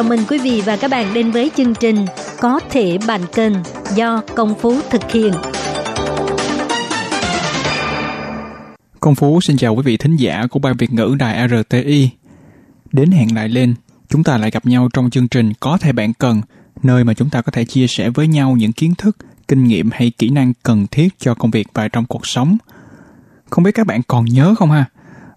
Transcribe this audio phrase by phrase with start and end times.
[0.00, 2.06] Chào mừng quý vị và các bạn đến với chương trình
[2.40, 3.52] Có thể bàn kênh
[3.94, 5.32] do Công Phú thực hiện.
[9.00, 12.10] Công Phú xin chào quý vị thính giả của Ban Việt ngữ Đài RTI.
[12.92, 13.74] Đến hẹn lại lên,
[14.08, 16.40] chúng ta lại gặp nhau trong chương trình Có thể bạn cần,
[16.82, 19.16] nơi mà chúng ta có thể chia sẻ với nhau những kiến thức,
[19.48, 22.56] kinh nghiệm hay kỹ năng cần thiết cho công việc và trong cuộc sống.
[23.50, 24.84] Không biết các bạn còn nhớ không ha?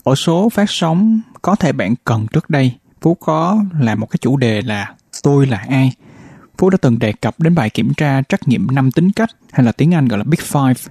[0.03, 2.73] Ở số phát sóng Có thể bạn cần trước đây,
[3.03, 5.91] Phú có làm một cái chủ đề là Tôi là ai?
[6.57, 9.65] Phú đã từng đề cập đến bài kiểm tra trắc nghiệm 5 tính cách hay
[9.65, 10.89] là tiếng Anh gọi là Big Five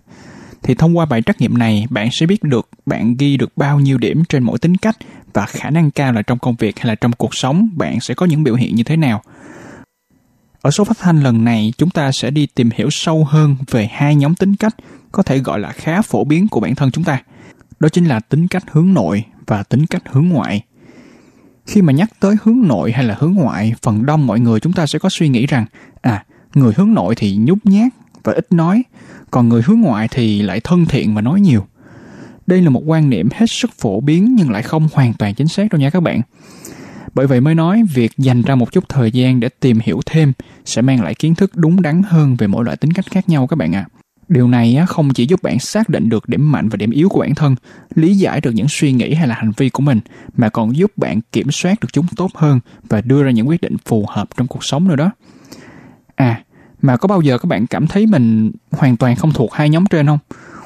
[0.63, 3.81] thì thông qua bài trắc nghiệm này, bạn sẽ biết được bạn ghi được bao
[3.81, 4.97] nhiêu điểm trên mỗi tính cách
[5.33, 8.15] và khả năng cao là trong công việc hay là trong cuộc sống bạn sẽ
[8.15, 9.23] có những biểu hiện như thế nào.
[10.63, 13.89] Ở số phát thanh lần này, chúng ta sẽ đi tìm hiểu sâu hơn về
[13.93, 14.77] hai nhóm tính cách
[15.13, 17.23] có thể gọi là khá phổ biến của bản thân chúng ta.
[17.81, 20.63] Đó chính là tính cách hướng nội và tính cách hướng ngoại.
[21.67, 24.73] Khi mà nhắc tới hướng nội hay là hướng ngoại, phần đông mọi người chúng
[24.73, 25.67] ta sẽ có suy nghĩ rằng
[26.01, 27.93] à, người hướng nội thì nhút nhát
[28.25, 28.83] và ít nói,
[29.31, 31.67] còn người hướng ngoại thì lại thân thiện và nói nhiều.
[32.47, 35.49] Đây là một quan niệm hết sức phổ biến nhưng lại không hoàn toàn chính
[35.49, 36.21] xác đâu nha các bạn.
[37.15, 40.33] Bởi vậy mới nói việc dành ra một chút thời gian để tìm hiểu thêm
[40.65, 43.47] sẽ mang lại kiến thức đúng đắn hơn về mỗi loại tính cách khác nhau
[43.47, 43.87] các bạn ạ.
[43.93, 44.02] À.
[44.29, 47.21] Điều này không chỉ giúp bạn xác định được điểm mạnh và điểm yếu của
[47.21, 47.57] bản thân,
[47.95, 50.01] lý giải được những suy nghĩ hay là hành vi của mình,
[50.37, 53.61] mà còn giúp bạn kiểm soát được chúng tốt hơn và đưa ra những quyết
[53.61, 55.11] định phù hợp trong cuộc sống nữa đó.
[56.15, 56.43] À,
[56.83, 59.87] mà có bao giờ các bạn cảm thấy mình hoàn toàn không thuộc hai nhóm
[59.87, 60.19] trên không?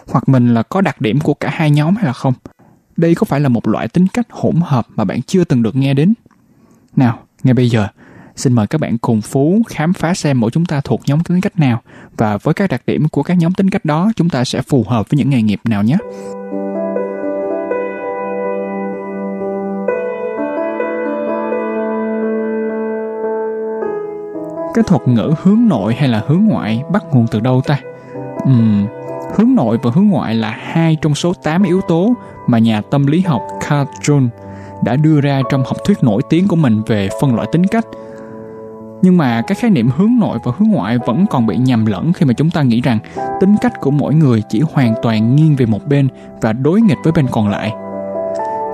[0.06, 2.34] Hoặc mình là có đặc điểm của cả hai nhóm hay là không?
[2.97, 5.77] Đây có phải là một loại tính cách hỗn hợp mà bạn chưa từng được
[5.77, 6.15] nghe đến?
[6.97, 7.89] Nào, ngay bây giờ,
[8.36, 11.41] xin mời các bạn cùng Phú khám phá xem mỗi chúng ta thuộc nhóm tính
[11.41, 11.82] cách nào
[12.16, 14.84] và với các đặc điểm của các nhóm tính cách đó chúng ta sẽ phù
[14.88, 15.97] hợp với những nghề nghiệp nào nhé.
[24.74, 27.78] Cái thuật ngữ hướng nội hay là hướng ngoại bắt nguồn từ đâu ta?
[28.42, 28.86] Uhm,
[29.36, 32.14] hướng nội và hướng ngoại là hai trong số 8 yếu tố
[32.47, 34.28] mà nhà tâm lý học Carl Jung
[34.84, 37.86] đã đưa ra trong học thuyết nổi tiếng của mình về phân loại tính cách.
[39.03, 42.12] Nhưng mà các khái niệm hướng nội và hướng ngoại vẫn còn bị nhầm lẫn
[42.12, 42.99] khi mà chúng ta nghĩ rằng
[43.41, 46.09] tính cách của mỗi người chỉ hoàn toàn nghiêng về một bên
[46.41, 47.73] và đối nghịch với bên còn lại.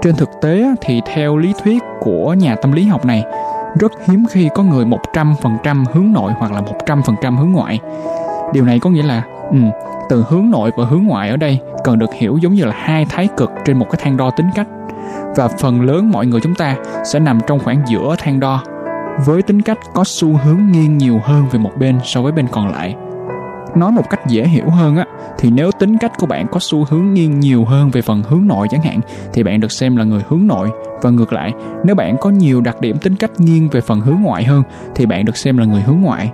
[0.03, 3.25] Trên thực tế thì theo lý thuyết của nhà tâm lý học này,
[3.81, 7.81] rất hiếm khi có người 100% hướng nội hoặc là 100% hướng ngoại.
[8.53, 9.59] Điều này có nghĩa là ừ,
[10.09, 13.07] từ hướng nội và hướng ngoại ở đây cần được hiểu giống như là hai
[13.11, 14.67] thái cực trên một cái thang đo tính cách
[15.37, 18.63] và phần lớn mọi người chúng ta sẽ nằm trong khoảng giữa thang đo
[19.19, 22.47] với tính cách có xu hướng nghiêng nhiều hơn về một bên so với bên
[22.51, 22.95] còn lại.
[23.75, 25.07] Nói một cách dễ hiểu hơn á,
[25.39, 28.47] thì nếu tính cách của bạn có xu hướng nghiêng nhiều hơn về phần hướng
[28.47, 29.01] nội chẳng hạn,
[29.33, 30.71] thì bạn được xem là người hướng nội.
[31.03, 31.53] Và ngược lại,
[31.85, 34.63] nếu bạn có nhiều đặc điểm tính cách nghiêng về phần hướng ngoại hơn,
[34.95, 36.31] thì bạn được xem là người hướng ngoại.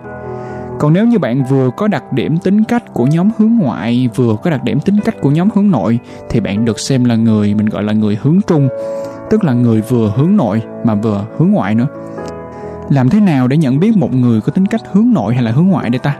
[0.78, 4.36] Còn nếu như bạn vừa có đặc điểm tính cách của nhóm hướng ngoại, vừa
[4.42, 5.98] có đặc điểm tính cách của nhóm hướng nội,
[6.30, 8.68] thì bạn được xem là người, mình gọi là người hướng trung,
[9.30, 11.86] tức là người vừa hướng nội mà vừa hướng ngoại nữa
[12.88, 15.50] làm thế nào để nhận biết một người có tính cách hướng nội hay là
[15.50, 16.16] hướng ngoại đây ta?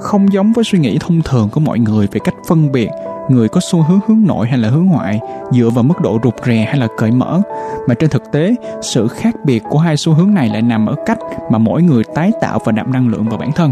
[0.00, 2.88] Không giống với suy nghĩ thông thường của mọi người về cách phân biệt
[3.28, 5.20] người có xu hướng hướng nội hay là hướng ngoại
[5.52, 7.40] dựa vào mức độ rụt rè hay là cởi mở.
[7.88, 10.94] Mà trên thực tế, sự khác biệt của hai xu hướng này lại nằm ở
[11.06, 11.18] cách
[11.50, 13.70] mà mỗi người tái tạo và nạp năng lượng vào bản thân.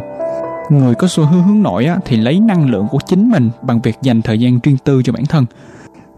[0.70, 3.96] Người có xu hướng hướng nội thì lấy năng lượng của chính mình bằng việc
[4.02, 5.46] dành thời gian riêng tư cho bản thân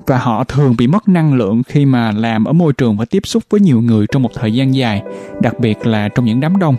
[0.07, 3.21] và họ thường bị mất năng lượng khi mà làm ở môi trường và tiếp
[3.25, 5.03] xúc với nhiều người trong một thời gian dài,
[5.41, 6.77] đặc biệt là trong những đám đông.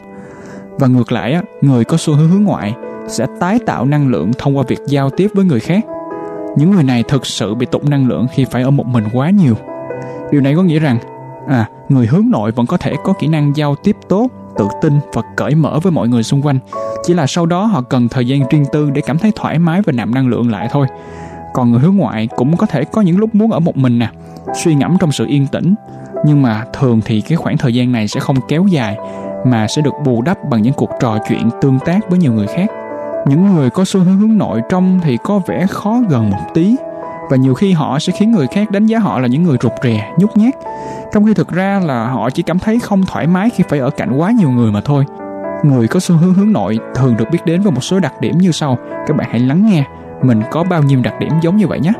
[0.80, 2.74] Và ngược lại người có xu hướng hướng ngoại
[3.08, 5.86] sẽ tái tạo năng lượng thông qua việc giao tiếp với người khác.
[6.58, 9.30] Những người này thực sự bị tụt năng lượng khi phải ở một mình quá
[9.30, 9.56] nhiều.
[10.32, 10.98] Điều này có nghĩa rằng
[11.48, 14.28] à người hướng nội vẫn có thể có kỹ năng giao tiếp tốt,
[14.58, 16.60] tự tin và cởi mở với mọi người xung quanh.
[17.04, 19.82] Chỉ là sau đó họ cần thời gian riêng tư để cảm thấy thoải mái
[19.82, 20.88] và nạp năng lượng lại thôi
[21.54, 24.10] còn người hướng ngoại cũng có thể có những lúc muốn ở một mình nè
[24.64, 25.76] suy ngẫm trong sự yên tĩnh
[26.26, 28.98] nhưng mà thường thì cái khoảng thời gian này sẽ không kéo dài
[29.46, 32.48] mà sẽ được bù đắp bằng những cuộc trò chuyện tương tác với nhiều người
[32.48, 32.68] khác
[33.28, 36.76] những người có xu hướng hướng nội trong thì có vẻ khó gần một tí
[37.30, 39.72] và nhiều khi họ sẽ khiến người khác đánh giá họ là những người rụt
[39.84, 40.54] rè, nhút nhát.
[41.14, 43.90] Trong khi thực ra là họ chỉ cảm thấy không thoải mái khi phải ở
[43.90, 45.06] cạnh quá nhiều người mà thôi.
[45.64, 48.38] Người có xu hướng hướng nội thường được biết đến với một số đặc điểm
[48.38, 48.78] như sau.
[49.08, 49.84] Các bạn hãy lắng nghe,
[50.24, 51.94] mình có bao nhiêu đặc điểm giống như vậy nhé.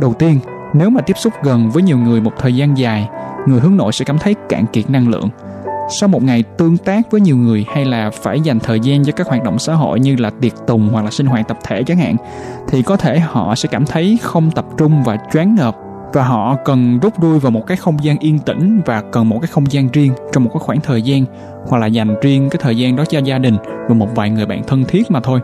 [0.00, 0.38] Đầu tiên,
[0.74, 3.08] nếu mà tiếp xúc gần với nhiều người một thời gian dài,
[3.46, 5.28] người hướng nội sẽ cảm thấy cạn kiệt năng lượng.
[5.88, 9.12] Sau một ngày tương tác với nhiều người hay là phải dành thời gian cho
[9.12, 11.82] các hoạt động xã hội như là tiệc tùng hoặc là sinh hoạt tập thể
[11.82, 12.16] chẳng hạn,
[12.68, 15.76] thì có thể họ sẽ cảm thấy không tập trung và choáng ngợp
[16.12, 19.38] và họ cần rút lui vào một cái không gian yên tĩnh và cần một
[19.40, 21.24] cái không gian riêng trong một cái khoảng thời gian
[21.66, 23.56] hoặc là dành riêng cái thời gian đó cho gia đình
[23.88, 25.40] và một vài người bạn thân thiết mà thôi.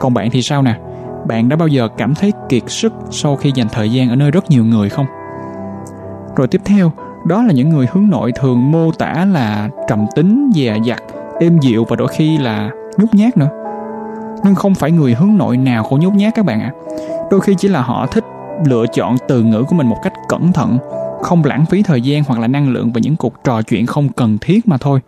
[0.00, 0.78] Còn bạn thì sao nè?
[1.28, 4.30] Bạn đã bao giờ cảm thấy kiệt sức sau khi dành thời gian ở nơi
[4.30, 5.06] rất nhiều người không?
[6.36, 6.92] Rồi tiếp theo,
[7.26, 11.02] đó là những người hướng nội thường mô tả là trầm tính, dè dặt,
[11.40, 13.48] êm dịu và đôi khi là nhút nhát nữa.
[14.44, 16.72] Nhưng không phải người hướng nội nào cũng nhút nhát các bạn ạ.
[16.74, 16.96] À.
[17.30, 18.24] Đôi khi chỉ là họ thích
[18.64, 20.78] lựa chọn từ ngữ của mình một cách cẩn thận,
[21.22, 24.08] không lãng phí thời gian hoặc là năng lượng vào những cuộc trò chuyện không
[24.08, 25.00] cần thiết mà thôi.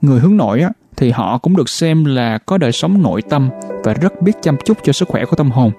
[0.00, 3.50] Người hướng nội á, thì họ cũng được xem là có đời sống nội tâm
[3.84, 5.70] và rất biết chăm chút cho sức khỏe của tâm hồn.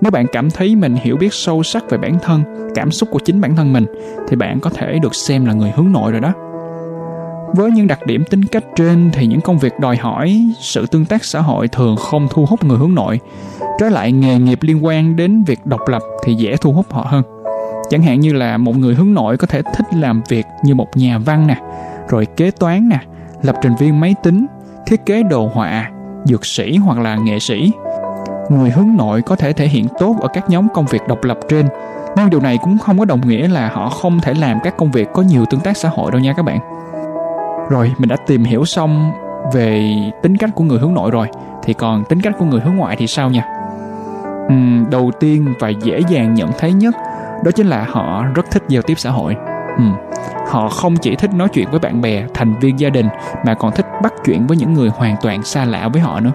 [0.00, 2.42] Nếu bạn cảm thấy mình hiểu biết sâu sắc về bản thân,
[2.74, 3.86] cảm xúc của chính bản thân mình
[4.28, 6.32] thì bạn có thể được xem là người hướng nội rồi đó.
[7.56, 11.04] Với những đặc điểm tính cách trên thì những công việc đòi hỏi sự tương
[11.04, 13.20] tác xã hội thường không thu hút người hướng nội.
[13.78, 17.06] Trái lại nghề nghiệp liên quan đến việc độc lập thì dễ thu hút họ
[17.08, 17.22] hơn.
[17.90, 20.96] Chẳng hạn như là một người hướng nội có thể thích làm việc như một
[20.96, 21.56] nhà văn nè,
[22.08, 22.98] rồi kế toán nè,
[23.42, 24.46] lập trình viên máy tính,
[24.86, 25.90] thiết kế đồ họa,
[26.24, 27.72] dược sĩ hoặc là nghệ sĩ.
[28.48, 31.38] Người hướng nội có thể thể hiện tốt ở các nhóm công việc độc lập
[31.48, 31.68] trên,
[32.16, 34.90] nhưng điều này cũng không có đồng nghĩa là họ không thể làm các công
[34.90, 36.58] việc có nhiều tương tác xã hội đâu nha các bạn.
[37.70, 39.12] Rồi, mình đã tìm hiểu xong
[39.52, 41.26] về tính cách của người hướng nội rồi,
[41.62, 43.44] thì còn tính cách của người hướng ngoại thì sao nha?
[44.46, 46.94] Uhm, đầu tiên và dễ dàng nhận thấy nhất
[47.44, 49.36] đó chính là họ rất thích giao tiếp xã hội
[49.76, 49.84] ừ.
[50.48, 53.08] họ không chỉ thích nói chuyện với bạn bè, thành viên gia đình,
[53.46, 56.32] mà còn thích bắt chuyện với những người hoàn toàn xa lạ với họ nữa.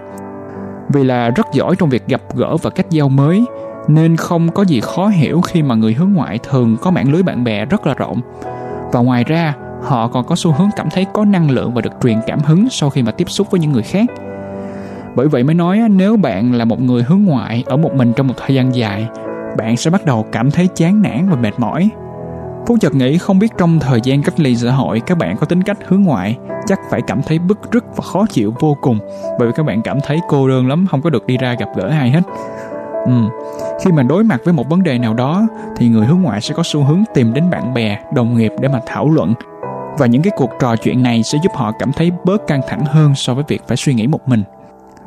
[0.88, 3.44] Vì là rất giỏi trong việc gặp gỡ và cách giao mới,
[3.88, 7.22] nên không có gì khó hiểu khi mà người hướng ngoại thường có mạng lưới
[7.22, 8.20] bạn bè rất là rộng.
[8.92, 11.92] Và ngoài ra, họ còn có xu hướng cảm thấy có năng lượng và được
[12.02, 14.10] truyền cảm hứng sau khi mà tiếp xúc với những người khác.
[15.14, 18.26] Bởi vậy mới nói nếu bạn là một người hướng ngoại ở một mình trong
[18.26, 19.08] một thời gian dài,
[19.58, 21.90] bạn sẽ bắt đầu cảm thấy chán nản và mệt mỏi.
[22.66, 25.46] Phú chợt nghĩ không biết trong thời gian cách ly xã hội các bạn có
[25.46, 26.36] tính cách hướng ngoại
[26.66, 28.98] chắc phải cảm thấy bức rứt và khó chịu vô cùng
[29.38, 31.68] bởi vì các bạn cảm thấy cô đơn lắm không có được đi ra gặp
[31.76, 32.22] gỡ ai hết.
[33.06, 33.12] Ừ.
[33.84, 36.54] Khi mà đối mặt với một vấn đề nào đó thì người hướng ngoại sẽ
[36.54, 39.34] có xu hướng tìm đến bạn bè, đồng nghiệp để mà thảo luận
[39.98, 42.84] và những cái cuộc trò chuyện này sẽ giúp họ cảm thấy bớt căng thẳng
[42.84, 44.42] hơn so với việc phải suy nghĩ một mình.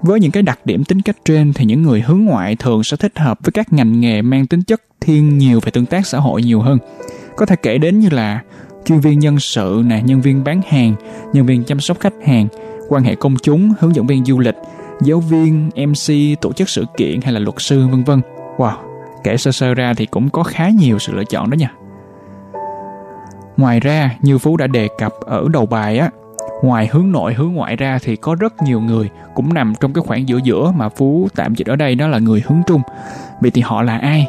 [0.02, 2.98] Với những cái đặc điểm tính cách trên thì những người hướng ngoại thường sẽ
[2.98, 6.20] thích hợp với các ngành nghề mang tính chất thiên nhiều về tương tác xã
[6.20, 6.78] hội nhiều hơn
[7.38, 8.40] có thể kể đến như là
[8.86, 10.96] chuyên viên nhân sự nè, nhân viên bán hàng,
[11.34, 12.48] nhân viên chăm sóc khách hàng,
[12.90, 14.56] quan hệ công chúng, hướng dẫn viên du lịch,
[15.02, 18.22] giáo viên mc tổ chức sự kiện hay là luật sư, vân vân.
[18.58, 18.76] Wow,
[19.24, 21.72] kể sơ sơ ra thì cũng có khá nhiều sự lựa chọn đó nha.
[23.58, 26.10] Ngoài ra, như phú đã đề cập ở đầu bài á,
[26.64, 30.04] ngoài hướng nội, hướng ngoại ra thì có rất nhiều người cũng nằm trong cái
[30.08, 32.82] khoảng giữa giữa mà phú tạm dịch ở đây, đó là người hướng trung.
[33.42, 34.28] Vậy thì họ là ai?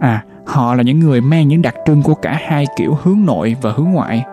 [0.00, 3.56] À Họ là những người mang những đặc trưng của cả hai kiểu hướng nội
[3.62, 4.24] và hướng ngoại.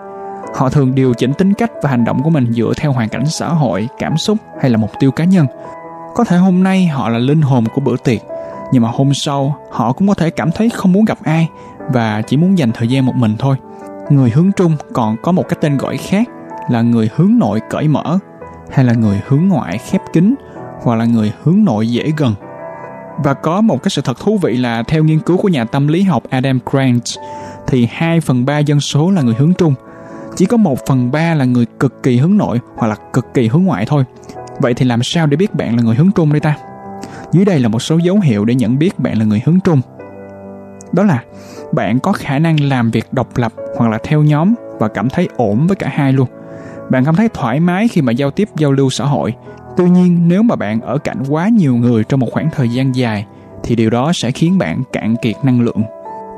[0.56, 3.26] Họ thường điều chỉnh tính cách và hành động của mình dựa theo hoàn cảnh
[3.26, 5.46] xã hội, cảm xúc hay là mục tiêu cá nhân.
[6.16, 8.22] Có thể hôm nay họ là linh hồn của bữa tiệc,
[8.72, 11.48] nhưng mà hôm sau họ cũng có thể cảm thấy không muốn gặp ai
[11.94, 13.56] và chỉ muốn dành thời gian một mình thôi.
[14.10, 16.28] Người hướng trung còn có một cái tên gọi khác
[16.70, 18.20] là người hướng nội cởi mở
[18.72, 20.36] hay là người hướng ngoại khép kín
[20.84, 22.34] hoặc là người hướng nội dễ gần
[23.18, 25.88] và có một cái sự thật thú vị là theo nghiên cứu của nhà tâm
[25.88, 27.04] lý học Adam Grant,
[27.68, 29.74] thì 2 phần 3 dân số là người hướng trung.
[30.36, 33.48] Chỉ có 1 phần 3 là người cực kỳ hướng nội hoặc là cực kỳ
[33.48, 34.04] hướng ngoại thôi.
[34.60, 36.58] Vậy thì làm sao để biết bạn là người hướng trung đây ta?
[37.32, 39.82] Dưới đây là một số dấu hiệu để nhận biết bạn là người hướng trung.
[40.92, 41.24] Đó là,
[41.72, 45.30] bạn có khả năng làm việc độc lập hoặc là theo nhóm và cảm thấy
[45.38, 46.28] ổn với cả hai luôn.
[46.90, 49.34] Bạn cảm thấy thoải mái khi mà giao tiếp, giao lưu xã hội
[49.78, 52.96] Tuy nhiên, nếu mà bạn ở cạnh quá nhiều người trong một khoảng thời gian
[52.96, 53.26] dài
[53.64, 55.84] thì điều đó sẽ khiến bạn cạn kiệt năng lượng.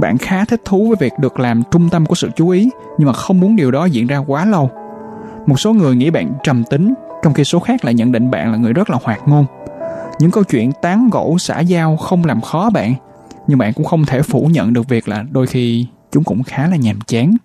[0.02, 3.08] Bạn khá thích thú với việc được làm trung tâm của sự chú ý, nhưng
[3.08, 4.70] mà không muốn điều đó diễn ra quá lâu.
[5.46, 6.94] Một số người nghĩ bạn trầm tính,
[7.24, 9.46] trong khi số khác lại nhận định bạn là người rất là hoạt ngôn.
[10.20, 12.94] Những câu chuyện tán gẫu xã giao không làm khó bạn,
[13.48, 16.68] nhưng bạn cũng không thể phủ nhận được việc là đôi khi chúng cũng khá
[16.68, 17.36] là nhàm chán.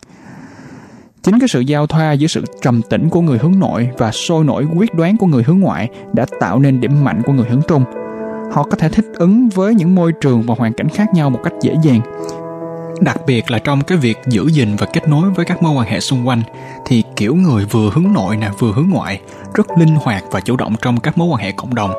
[1.24, 4.44] Chính cái sự giao thoa giữa sự trầm tĩnh của người hướng nội và sôi
[4.44, 7.62] nổi quyết đoán của người hướng ngoại đã tạo nên điểm mạnh của người hướng
[7.68, 7.84] trung.
[8.52, 11.40] Họ có thể thích ứng với những môi trường và hoàn cảnh khác nhau một
[11.44, 12.00] cách dễ dàng.
[13.00, 15.88] Đặc biệt là trong cái việc giữ gìn và kết nối với các mối quan
[15.88, 16.42] hệ xung quanh
[16.86, 19.20] thì kiểu người vừa hướng nội nè vừa hướng ngoại
[19.54, 21.90] rất linh hoạt và chủ động trong các mối quan hệ cộng đồng.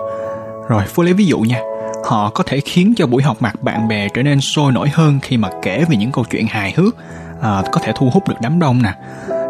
[0.67, 1.59] Rồi, Phú lấy ví dụ nha.
[2.05, 5.19] Họ có thể khiến cho buổi họp mặt bạn bè trở nên sôi nổi hơn
[5.21, 6.95] khi mà kể về những câu chuyện hài hước,
[7.41, 8.93] à, có thể thu hút được đám đông nè.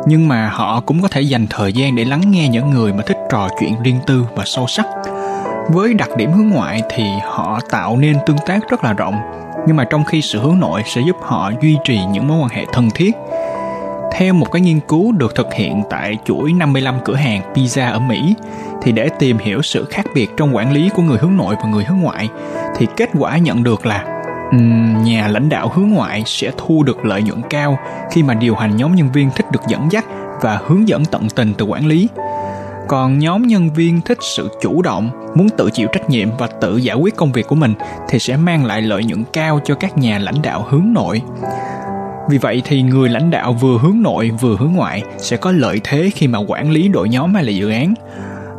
[0.07, 3.03] Nhưng mà họ cũng có thể dành thời gian để lắng nghe những người mà
[3.05, 4.85] thích trò chuyện riêng tư và sâu sắc.
[5.69, 9.15] Với đặc điểm hướng ngoại thì họ tạo nên tương tác rất là rộng,
[9.67, 12.49] nhưng mà trong khi sự hướng nội sẽ giúp họ duy trì những mối quan
[12.49, 13.11] hệ thân thiết.
[14.11, 17.99] Theo một cái nghiên cứu được thực hiện tại chuỗi 55 cửa hàng pizza ở
[17.99, 18.35] Mỹ,
[18.81, 21.69] thì để tìm hiểu sự khác biệt trong quản lý của người hướng nội và
[21.69, 22.29] người hướng ngoại,
[22.77, 24.14] thì kết quả nhận được là
[25.03, 27.77] nhà lãnh đạo hướng ngoại sẽ thu được lợi nhuận cao
[28.11, 30.05] khi mà điều hành nhóm nhân viên thích được dẫn dắt
[30.41, 32.09] và hướng dẫn tận tình từ quản lý.
[32.87, 36.77] Còn nhóm nhân viên thích sự chủ động, muốn tự chịu trách nhiệm và tự
[36.77, 37.73] giải quyết công việc của mình
[38.09, 41.21] thì sẽ mang lại lợi nhuận cao cho các nhà lãnh đạo hướng nội.
[42.29, 45.81] Vì vậy thì người lãnh đạo vừa hướng nội vừa hướng ngoại sẽ có lợi
[45.83, 47.93] thế khi mà quản lý đội nhóm hay là dự án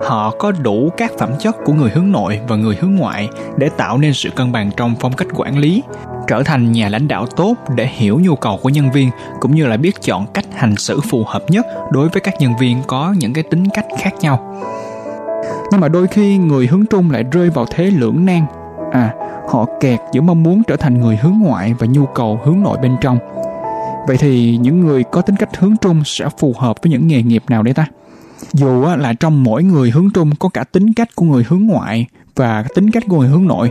[0.00, 3.68] họ có đủ các phẩm chất của người hướng nội và người hướng ngoại để
[3.76, 5.82] tạo nên sự cân bằng trong phong cách quản lý,
[6.26, 9.10] trở thành nhà lãnh đạo tốt để hiểu nhu cầu của nhân viên,
[9.40, 12.52] cũng như là biết chọn cách hành xử phù hợp nhất đối với các nhân
[12.60, 14.62] viên có những cái tính cách khác nhau.
[15.70, 18.46] Nhưng mà đôi khi người hướng trung lại rơi vào thế lưỡng nan.
[18.92, 19.14] À
[19.48, 22.78] họ kẹt giữa mong muốn trở thành người hướng ngoại và nhu cầu hướng nội
[22.82, 23.18] bên trong.
[24.08, 27.22] Vậy thì những người có tính cách hướng trung sẽ phù hợp với những nghề
[27.22, 27.86] nghiệp nào đây ta?
[28.52, 32.06] Dù là trong mỗi người hướng trung có cả tính cách của người hướng ngoại
[32.36, 33.70] và tính cách của người hướng nội,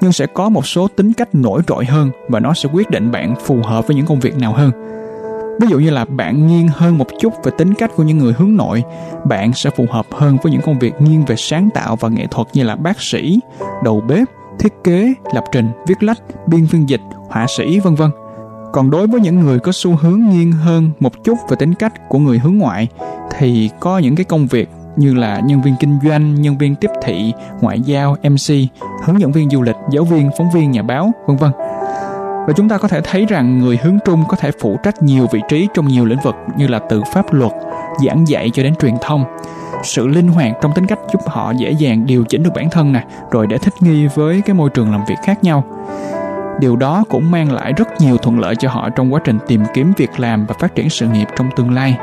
[0.00, 3.10] nhưng sẽ có một số tính cách nổi trội hơn và nó sẽ quyết định
[3.10, 4.70] bạn phù hợp với những công việc nào hơn.
[5.60, 8.32] Ví dụ như là bạn nghiêng hơn một chút về tính cách của những người
[8.38, 8.84] hướng nội,
[9.24, 12.26] bạn sẽ phù hợp hơn với những công việc nghiêng về sáng tạo và nghệ
[12.30, 13.40] thuật như là bác sĩ,
[13.84, 18.10] đầu bếp, thiết kế, lập trình, viết lách, biên phiên dịch, họa sĩ, vân vân
[18.72, 22.08] còn đối với những người có xu hướng nghiêng hơn một chút về tính cách
[22.08, 22.88] của người hướng ngoại
[23.38, 26.90] thì có những cái công việc như là nhân viên kinh doanh, nhân viên tiếp
[27.02, 28.54] thị, ngoại giao, MC,
[29.04, 31.50] hướng dẫn viên du lịch, giáo viên, phóng viên, nhà báo, vân vân.
[32.46, 35.26] Và chúng ta có thể thấy rằng người hướng trung có thể phụ trách nhiều
[35.32, 37.52] vị trí trong nhiều lĩnh vực như là từ pháp luật,
[38.06, 39.24] giảng dạy cho đến truyền thông.
[39.82, 42.92] Sự linh hoạt trong tính cách giúp họ dễ dàng điều chỉnh được bản thân
[42.92, 45.64] nè, rồi để thích nghi với cái môi trường làm việc khác nhau.
[46.60, 49.62] Điều đó cũng mang lại rất nhiều thuận lợi cho họ trong quá trình tìm
[49.74, 51.96] kiếm việc làm và phát triển sự nghiệp trong tương lai.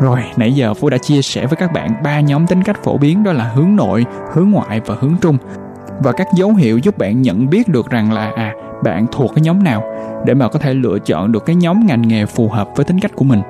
[0.00, 2.98] Rồi, nãy giờ Phú đã chia sẻ với các bạn ba nhóm tính cách phổ
[2.98, 5.38] biến đó là hướng nội, hướng ngoại và hướng trung.
[5.98, 8.52] Và các dấu hiệu giúp bạn nhận biết được rằng là à,
[8.84, 9.82] bạn thuộc cái nhóm nào
[10.26, 13.00] để mà có thể lựa chọn được cái nhóm ngành nghề phù hợp với tính
[13.00, 13.40] cách của mình.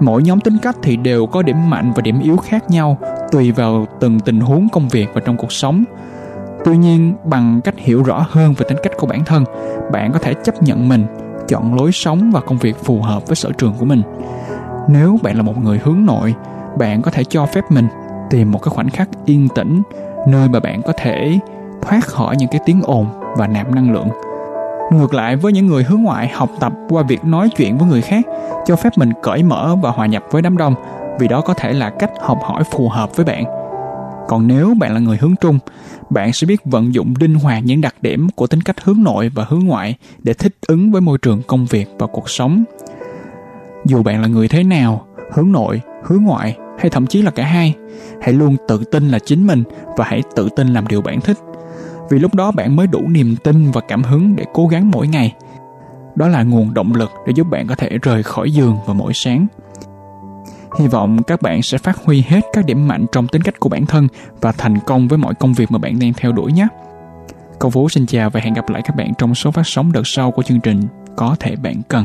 [0.00, 2.98] Mỗi nhóm tính cách thì đều có điểm mạnh và điểm yếu khác nhau
[3.32, 5.84] tùy vào từng tình huống công việc và trong cuộc sống.
[6.64, 9.44] Tuy nhiên, bằng cách hiểu rõ hơn về tính cách của bản thân,
[9.92, 11.06] bạn có thể chấp nhận mình,
[11.48, 14.02] chọn lối sống và công việc phù hợp với sở trường của mình.
[14.88, 16.34] Nếu bạn là một người hướng nội
[16.78, 17.88] bạn có thể cho phép mình
[18.30, 19.82] tìm một cái khoảnh khắc yên tĩnh
[20.26, 21.38] nơi mà bạn có thể
[21.82, 24.08] thoát khỏi những cái tiếng ồn và nạp năng lượng.
[24.92, 28.02] Ngược lại với những người hướng ngoại học tập qua việc nói chuyện với người
[28.02, 28.24] khác
[28.66, 30.74] cho phép mình cởi mở và hòa nhập với đám đông
[31.18, 33.44] vì đó có thể là cách học hỏi phù hợp với bạn.
[34.28, 35.58] Còn nếu bạn là người hướng trung
[36.12, 39.28] bạn sẽ biết vận dụng linh hoạt những đặc điểm của tính cách hướng nội
[39.34, 42.64] và hướng ngoại để thích ứng với môi trường công việc và cuộc sống.
[43.86, 47.44] Dù bạn là người thế nào, hướng nội, hướng ngoại hay thậm chí là cả
[47.44, 47.74] hai,
[48.22, 49.62] hãy luôn tự tin là chính mình
[49.96, 51.38] và hãy tự tin làm điều bạn thích.
[52.10, 55.08] Vì lúc đó bạn mới đủ niềm tin và cảm hứng để cố gắng mỗi
[55.08, 55.34] ngày.
[56.14, 59.12] Đó là nguồn động lực để giúp bạn có thể rời khỏi giường vào mỗi
[59.14, 59.46] sáng
[60.78, 63.68] hy vọng các bạn sẽ phát huy hết các điểm mạnh trong tính cách của
[63.68, 64.08] bản thân
[64.40, 66.68] và thành công với mọi công việc mà bạn đang theo đuổi nhé
[67.58, 70.02] Công Vũ xin chào và hẹn gặp lại các bạn trong số phát sóng đợt
[70.04, 70.80] sau của chương trình
[71.16, 72.04] Có thể bạn cần.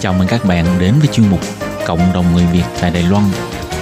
[0.00, 1.40] Chào mừng các bạn đến với chuyên mục
[1.86, 3.24] Cộng đồng người Việt tại Đài Loan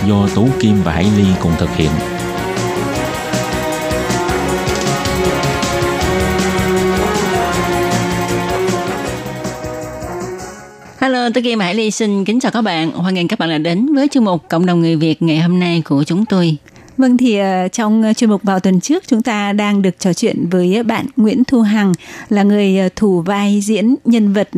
[0.06, 1.90] do Tú Kim và Hải Ly cùng thực hiện.
[11.00, 12.90] Hello, tôi Kim Hải Ly xin kính chào các bạn.
[12.90, 15.60] Hoan nghênh các bạn đã đến với chương mục Cộng đồng người Việt ngày hôm
[15.60, 16.56] nay của chúng tôi.
[16.96, 20.12] Vâng thì ờ, trong ờ, chuyên mục vào tuần trước chúng ta đang được trò
[20.12, 21.92] chuyện với bạn Nguyễn Thu Hằng,
[22.28, 24.48] là người ờ, thủ vai diễn nhân vật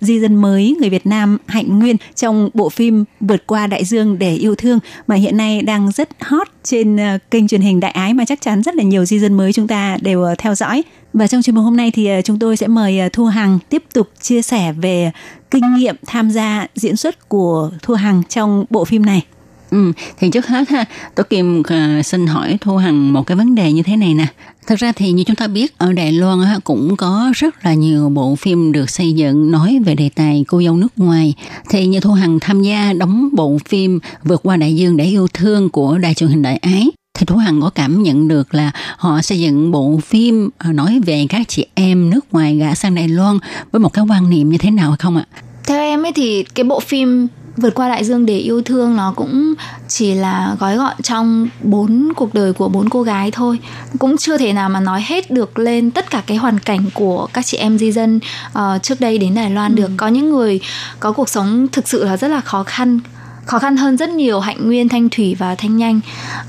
[0.00, 4.18] di dân mới, người Việt Nam Hạnh Nguyên trong bộ phim Vượt qua đại dương
[4.18, 6.96] để yêu thương, mà hiện nay đang rất hot trên
[7.30, 9.68] kênh truyền hình Đại Ái mà chắc chắn rất là nhiều di dân mới chúng
[9.68, 10.82] ta đều theo dõi.
[11.12, 14.08] Và trong chuyên mục hôm nay thì chúng tôi sẽ mời Thu Hằng tiếp tục
[14.20, 15.10] chia sẻ về
[15.50, 19.22] kinh nghiệm tham gia diễn xuất của Thu Hằng trong bộ phim này.
[19.70, 20.84] Ừ, thì trước hết ha,
[21.14, 24.26] tôi Kim uh, xin hỏi Thu Hằng một cái vấn đề như thế này nè.
[24.66, 28.08] Thực ra thì như chúng ta biết ở Đài Loan cũng có rất là nhiều
[28.08, 31.34] bộ phim được xây dựng nói về đề tài cô dâu nước ngoài.
[31.68, 35.28] Thì như Thu Hằng tham gia đóng bộ phim Vượt qua đại dương để yêu
[35.34, 38.70] thương của đài truyền hình Đại Ái thì Thu Hằng có cảm nhận được là
[38.96, 42.94] họ xây dựng bộ phim à, nói về các chị em nước ngoài gả sang
[42.94, 43.38] Đài Loan
[43.72, 45.24] với một cái quan niệm như thế nào hay không ạ?
[45.68, 47.28] theo em ấy thì cái bộ phim
[47.58, 49.54] vượt qua đại dương để yêu thương nó cũng
[49.88, 53.58] chỉ là gói gọn trong bốn cuộc đời của bốn cô gái thôi.
[53.98, 57.26] Cũng chưa thể nào mà nói hết được lên tất cả cái hoàn cảnh của
[57.32, 58.20] các chị em di dân
[58.58, 59.82] uh, trước đây đến đài loan ừ.
[59.82, 59.90] được.
[59.96, 60.60] Có những người
[61.00, 63.00] có cuộc sống thực sự là rất là khó khăn
[63.48, 66.00] khó khăn hơn rất nhiều hạnh nguyên thanh thủy và thanh nhanh.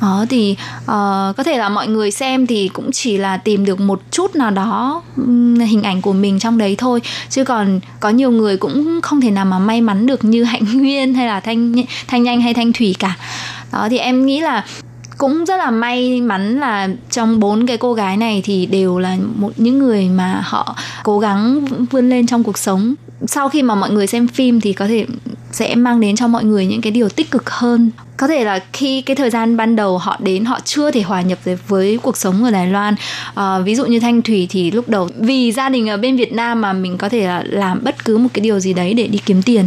[0.02, 0.86] Đó thì uh,
[1.38, 4.52] có thể là mọi người xem thì cũng chỉ là tìm được một chút nào
[4.52, 7.02] đó um, hình ảnh của mình trong đấy thôi.
[7.30, 10.64] Chứ còn có nhiều người cũng không thể nào mà may mắn được như hạnh
[10.74, 11.74] nguyên hay là thanh
[12.08, 13.18] thanh nhanh hay thanh thủy cả.
[13.74, 14.66] Đó thì em nghĩ là
[15.18, 19.18] cũng rất là may mắn là trong bốn cái cô gái này thì đều là
[19.36, 22.96] một những người mà họ cố gắng vươn lên trong cuộc sống.
[23.28, 25.06] Sau khi mà mọi người xem phim thì có thể
[25.52, 27.92] sẽ mang đến cho mọi người những cái điều tích cực hơn.
[28.18, 31.22] Có thể là khi cái thời gian ban đầu họ đến họ chưa thể hòa
[31.22, 32.96] nhập với cuộc sống ở Đài Loan.
[33.36, 36.34] À, ví dụ như Thanh Thủy thì lúc đầu vì gia đình ở bên Việt
[36.34, 39.08] Nam mà mình có thể là làm bất cứ một cái điều gì đấy để
[39.08, 39.66] đi kiếm tiền.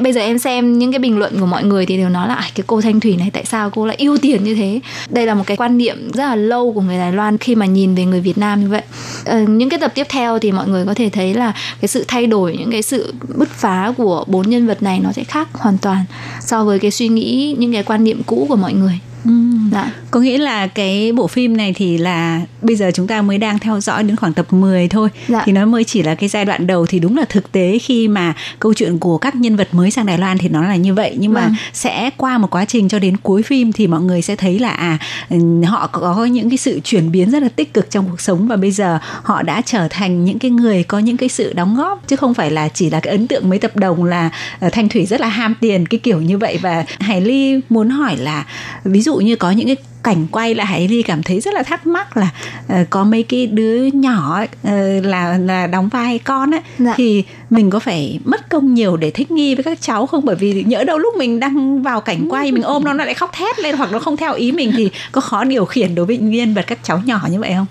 [0.00, 2.50] Bây giờ em xem những cái bình luận của mọi người thì đều nói là
[2.54, 4.80] cái cô Thanh Thủy này tại sao cô lại yêu tiền như thế?
[5.10, 7.66] Đây là một cái quan niệm rất là lâu của người Đài Loan khi mà
[7.66, 8.82] nhìn về người Việt Nam như vậy.
[9.24, 12.04] À, những cái tập tiếp theo thì mọi người có thể thấy là cái sự
[12.08, 15.48] thay đổi những cái sự bứt phá của bốn nhân vật này nó sẽ khác
[15.52, 16.04] hoàn toàn
[16.40, 19.00] so với cái suy nghĩ, những cái quan niệm cũ của mọi người.
[19.26, 19.32] Ừ.
[19.72, 19.92] Dạ.
[20.10, 23.58] Có nghĩa là cái bộ phim này thì là bây giờ chúng ta mới đang
[23.58, 25.42] theo dõi đến khoảng tập 10 thôi dạ.
[25.44, 28.08] thì nó mới chỉ là cái giai đoạn đầu thì đúng là thực tế khi
[28.08, 30.94] mà câu chuyện của các nhân vật mới sang Đài Loan thì nó là như
[30.94, 31.44] vậy nhưng vâng.
[31.44, 34.58] mà sẽ qua một quá trình cho đến cuối phim thì mọi người sẽ thấy
[34.58, 34.98] là à
[35.30, 35.36] ừ,
[35.66, 38.56] họ có những cái sự chuyển biến rất là tích cực trong cuộc sống và
[38.56, 42.08] bây giờ họ đã trở thành những cái người có những cái sự đóng góp
[42.08, 44.30] chứ không phải là chỉ là cái ấn tượng mấy tập đồng là
[44.66, 47.90] uh, Thanh Thủy rất là ham tiền cái kiểu như vậy và Hải Ly muốn
[47.90, 48.46] hỏi là
[48.84, 51.62] ví dụ như có những cái cảnh quay là Hải Ly cảm thấy rất là
[51.62, 52.30] thắc mắc là
[52.66, 54.70] uh, có mấy cái đứa nhỏ uh,
[55.04, 56.94] là là đóng vai con ấy dạ.
[56.96, 60.36] thì mình có phải mất công nhiều để thích nghi với các cháu không bởi
[60.36, 63.30] vì nhỡ đâu lúc mình đang vào cảnh quay mình ôm nó nó lại khóc
[63.32, 66.18] thét lên hoặc nó không theo ý mình thì có khó điều khiển đối với
[66.18, 67.66] nhân vật các cháu nhỏ như vậy không?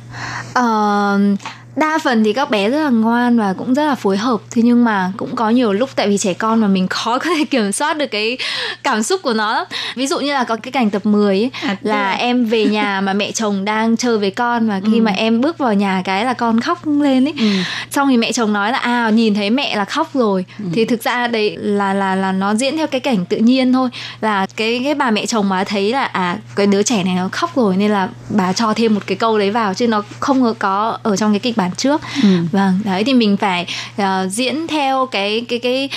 [1.33, 1.39] Uh
[1.75, 4.61] đa phần thì các bé rất là ngoan và cũng rất là phối hợp thế
[4.65, 7.45] nhưng mà cũng có nhiều lúc tại vì trẻ con mà mình khó có thể
[7.45, 8.37] kiểm soát được cái
[8.83, 11.77] cảm xúc của nó ví dụ như là có cái cảnh tập 10 ấy, à,
[11.81, 15.01] là em về nhà mà mẹ chồng đang chơi với con và khi ừ.
[15.01, 17.45] mà em bước vào nhà cái là con khóc lên ấy ừ.
[17.91, 20.65] xong thì mẹ chồng nói là à nhìn thấy mẹ là khóc rồi ừ.
[20.73, 23.89] thì thực ra đấy là là là nó diễn theo cái cảnh tự nhiên thôi
[24.21, 27.29] là cái cái bà mẹ chồng mà thấy là à cái đứa trẻ này nó
[27.31, 30.55] khóc rồi nên là bà cho thêm một cái câu đấy vào chứ nó không
[30.59, 32.29] có ở trong cái kịch bản bản trước ừ.
[32.51, 33.67] vâng đấy thì mình phải
[34.01, 35.89] uh, diễn theo cái cái cái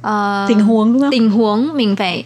[0.00, 2.24] uh, tình huống đúng không tình huống mình phải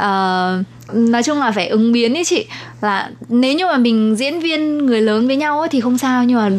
[0.00, 2.46] uh, nói chung là phải ứng biến ấy chị.
[2.80, 6.24] Là nếu như mà mình diễn viên người lớn với nhau ấy thì không sao
[6.24, 6.50] nhưng mà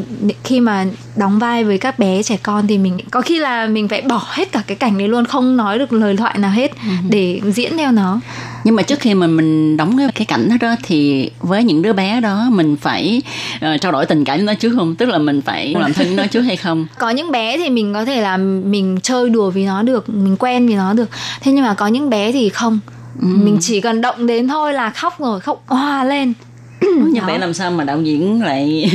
[0.43, 3.87] khi mà đóng vai với các bé trẻ con thì mình có khi là mình
[3.87, 6.71] phải bỏ hết cả cái cảnh đấy luôn không nói được lời thoại nào hết
[6.71, 6.89] ừ.
[7.09, 8.19] để diễn theo nó.
[8.63, 11.81] Nhưng mà trước khi mà mình đóng cái, cái cảnh đó, đó thì với những
[11.81, 13.21] đứa bé đó mình phải
[13.55, 14.95] uh, trao đổi tình cảm với nó trước không?
[14.95, 16.87] Tức là mình phải làm thân với nó trước hay không?
[16.99, 20.35] Có những bé thì mình có thể là mình chơi đùa vì nó được mình
[20.39, 21.09] quen vì nó được.
[21.41, 22.79] Thế nhưng mà có những bé thì không
[23.21, 23.27] ừ.
[23.27, 26.33] mình chỉ cần động đến thôi là khóc rồi khóc hoa lên
[26.81, 28.91] như vậy làm sao mà đạo diễn lại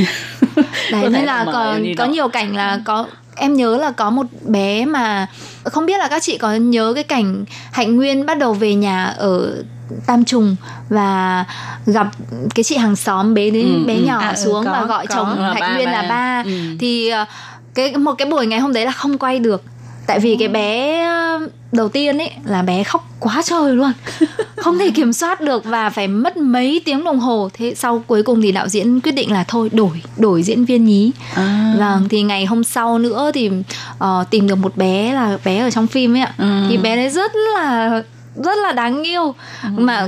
[0.91, 4.85] đấy nên là có có nhiều cảnh là có em nhớ là có một bé
[4.85, 5.27] mà
[5.63, 9.05] không biết là các chị có nhớ cái cảnh hạnh nguyên bắt đầu về nhà
[9.05, 9.63] ở
[10.05, 10.55] tam trùng
[10.89, 11.45] và
[11.85, 12.07] gặp
[12.55, 14.05] cái chị hàng xóm bế đến ừ, bé ừ.
[14.05, 15.91] nhỏ à, xuống ừ, có, và gọi có, chồng hạnh nguyên ba.
[15.91, 16.51] là ba ừ.
[16.79, 17.25] thì ờ,
[17.73, 19.63] cái một cái buổi ngày hôm đấy là không quay được
[20.07, 23.91] tại vì cái bé ờ, đầu tiên ấy là bé khóc quá trời luôn.
[24.57, 27.49] Không thể kiểm soát được và phải mất mấy tiếng đồng hồ.
[27.53, 30.85] Thế sau cuối cùng thì đạo diễn quyết định là thôi đổi đổi diễn viên
[30.85, 31.11] nhí.
[31.35, 31.73] À.
[31.79, 35.71] vâng thì ngày hôm sau nữa thì uh, tìm được một bé là bé ở
[35.71, 36.33] trong phim ấy ạ.
[36.37, 36.65] À.
[36.69, 38.01] thì bé đấy rất là
[38.43, 39.35] rất là đáng yêu.
[39.63, 39.69] Ừ.
[39.77, 40.07] mà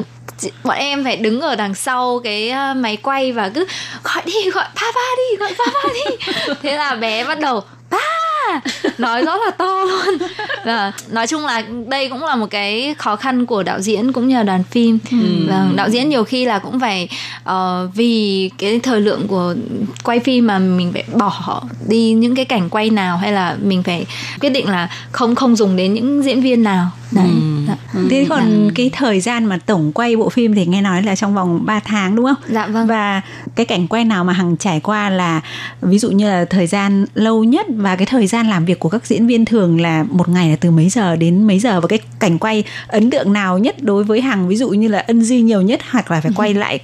[0.64, 3.66] bọn em phải đứng ở đằng sau cái máy quay và cứ
[4.04, 6.34] gọi đi gọi papa đi gọi papa đi.
[6.62, 7.64] Thế là bé bắt đầu
[8.97, 10.17] nói rất là to luôn
[10.65, 14.28] và nói chung là đây cũng là một cái khó khăn của đạo diễn cũng
[14.28, 15.17] như là đoàn phim ừ.
[15.50, 17.10] và đạo diễn nhiều khi là cũng phải
[17.50, 17.54] uh,
[17.95, 19.56] vì cái thời lượng của
[20.04, 23.84] quay phim mà mình phải bỏ đi những cái cảnh quay nào hay là mình
[23.84, 24.06] phải
[24.39, 27.57] quyết định là không không dùng đến những diễn viên nào đấy ừ.
[27.67, 27.75] Dạ.
[27.93, 28.08] ừ.
[28.12, 28.71] thế còn dạ.
[28.75, 31.80] cái thời gian mà tổng quay bộ phim thì nghe nói là trong vòng 3
[31.80, 33.21] tháng đúng không dạ vâng và
[33.56, 35.41] cái cảnh quay nào mà hằng trải qua là
[35.82, 38.89] ví dụ như là thời gian lâu nhất và cái thời gian làm việc của
[38.89, 41.88] các diễn viên thường là một ngày là từ mấy giờ đến mấy giờ và
[41.88, 45.21] cái cảnh quay ấn tượng nào nhất đối với hằng ví dụ như là ân
[45.21, 46.80] di nhiều nhất hoặc là phải quay lại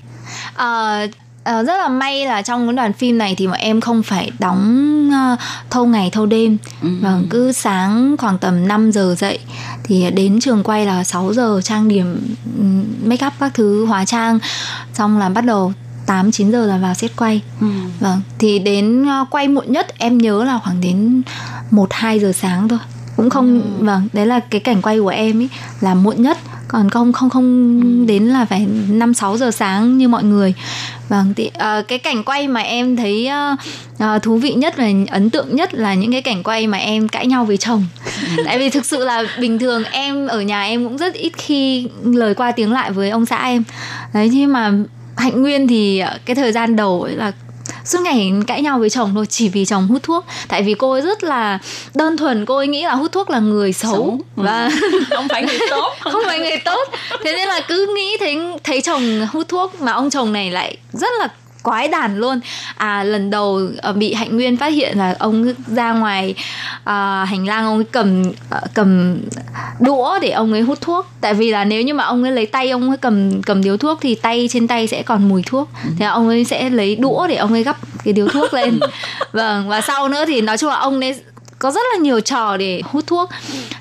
[0.55, 1.11] uh,
[1.49, 4.31] Uh, rất là may là trong cái đoàn phim này thì bọn em không phải
[4.39, 6.89] đóng uh, thâu ngày thâu đêm ừ.
[7.01, 9.39] và cứ sáng khoảng tầm 5 giờ dậy
[9.83, 12.35] thì đến trường quay là 6 giờ trang điểm
[13.03, 14.39] make up các thứ hóa trang
[14.93, 15.73] xong là bắt đầu
[16.05, 17.41] 8 9 giờ là vào set quay.
[17.61, 17.67] Ừ.
[17.99, 21.21] Vâng, thì đến uh, quay muộn nhất em nhớ là khoảng đến
[21.71, 22.79] 1 2 giờ sáng thôi.
[23.15, 23.85] Cũng không ừ.
[23.85, 25.49] vâng, đấy là cái cảnh quay của em ấy
[25.81, 26.37] là muộn nhất
[26.73, 28.05] còn không không không ừ.
[28.07, 30.53] đến là phải năm sáu giờ sáng như mọi người
[31.09, 33.29] vâng thì uh, cái cảnh quay mà em thấy
[34.03, 37.07] uh, thú vị nhất và ấn tượng nhất là những cái cảnh quay mà em
[37.07, 37.85] cãi nhau với chồng
[38.37, 38.43] ừ.
[38.45, 41.87] tại vì thực sự là bình thường em ở nhà em cũng rất ít khi
[42.03, 43.63] lời qua tiếng lại với ông xã em
[44.13, 44.71] đấy nhưng mà
[45.17, 47.31] hạnh nguyên thì cái thời gian đầu ấy là
[47.85, 50.25] suốt ngày cãi nhau với chồng thôi chỉ vì chồng hút thuốc.
[50.47, 51.59] Tại vì cô ấy rất là
[51.93, 54.19] đơn thuần cô ấy nghĩ là hút thuốc là người xấu, xấu.
[54.35, 54.69] và
[55.09, 55.93] không phải người tốt.
[55.99, 56.89] Không phải người tốt.
[57.23, 60.77] Thế nên là cứ nghĩ thấy thấy chồng hút thuốc mà ông chồng này lại
[60.93, 61.27] rất là
[61.63, 62.39] quái đản luôn.
[62.77, 66.35] À lần đầu uh, bị hạnh nguyên phát hiện là ông ra ngoài
[66.75, 66.89] uh,
[67.29, 69.17] hành lang ông ấy cầm uh, cầm
[69.79, 71.07] đũa để ông ấy hút thuốc.
[71.21, 73.77] Tại vì là nếu như mà ông ấy lấy tay ông ấy cầm cầm điếu
[73.77, 75.69] thuốc thì tay trên tay sẽ còn mùi thuốc.
[75.83, 75.89] Ừ.
[75.99, 78.79] thì ông ấy sẽ lấy đũa để ông ấy gắp cái điếu thuốc lên.
[79.31, 81.15] Vâng và sau nữa thì nói chung là ông ấy
[81.63, 83.29] có rất là nhiều trò để hút thuốc.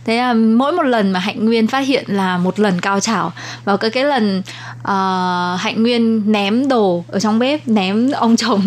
[0.05, 3.33] Thế là mỗi một lần mà hạnh nguyên phát hiện là một lần cao trào
[3.65, 4.43] và cái cái lần
[4.81, 8.63] uh, hạnh nguyên ném đồ ở trong bếp ném ông chồng.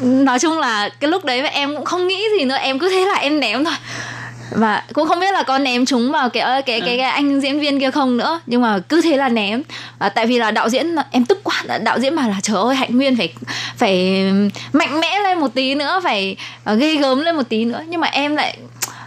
[0.00, 3.04] Nói chung là cái lúc đấy em cũng không nghĩ gì nữa em cứ thế
[3.04, 3.74] là em ném thôi
[4.50, 7.40] và cũng không biết là có ném chúng vào cái cái cái, cái, cái anh
[7.40, 8.40] diễn viên kia không nữa.
[8.46, 9.62] Nhưng mà cứ thế là ném.
[9.98, 12.74] À, tại vì là đạo diễn em tức quá đạo diễn bảo là trời ơi
[12.74, 13.34] hạnh nguyên phải
[13.76, 14.24] phải
[14.72, 16.36] mạnh mẽ lên một tí nữa phải
[16.72, 17.82] uh, ghê gớm lên một tí nữa.
[17.88, 18.58] Nhưng mà em lại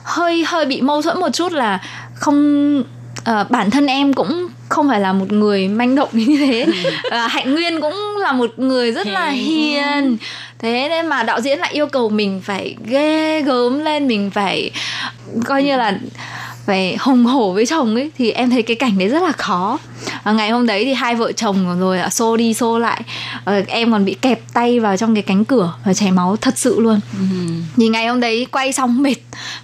[0.04, 1.80] hơi hơi bị mâu thuẫn một chút là
[2.16, 2.84] không
[3.22, 6.66] uh, bản thân em cũng không phải là một người manh động như thế.
[7.08, 10.18] Uh, hạnh nguyên cũng là một người rất là hiền.
[10.60, 14.72] Thế nên mà đạo diễn lại yêu cầu mình phải ghê gớm lên mình phải
[15.46, 16.00] coi như là
[16.66, 19.78] phải hùng hổ với chồng ấy thì em thấy cái cảnh đấy rất là khó
[20.24, 23.02] à, ngày hôm đấy thì hai vợ chồng rồi xô đi xô lại.
[23.46, 26.58] À, em còn bị kẹp tay vào trong cái cánh cửa và chảy máu thật
[26.58, 27.00] sự luôn.
[27.20, 27.26] Ừ.
[27.78, 29.18] thì ngày hôm đấy quay xong mệt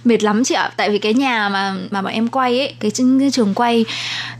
[0.04, 0.70] mệt lắm chị ạ.
[0.76, 3.84] Tại vì cái nhà mà mà bọn em quay ấy cái, cái trường quay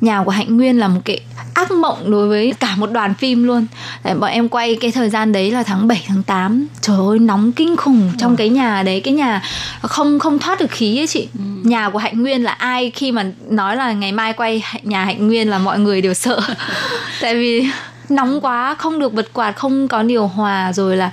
[0.00, 1.20] nhà của hạnh nguyên là một cái
[1.54, 3.66] ác mộng đối với cả một đoàn phim luôn.
[4.04, 7.18] Để bọn em quay cái thời gian đấy là tháng 7 tháng 8 trời ơi
[7.18, 8.36] nóng kinh khủng trong ừ.
[8.38, 9.00] cái nhà đấy.
[9.00, 9.42] Cái nhà
[9.82, 11.28] không không thoát được khí ấy chị.
[11.38, 11.44] Ừ.
[11.62, 15.26] nhà của hạnh nguyên là ai khi mà nói là ngày mai quay nhà hạnh
[15.26, 16.40] nguyên là mọi người đều sợ.
[17.20, 17.68] Tại vì
[18.08, 21.10] nóng quá không được bật quạt không có điều hòa rồi là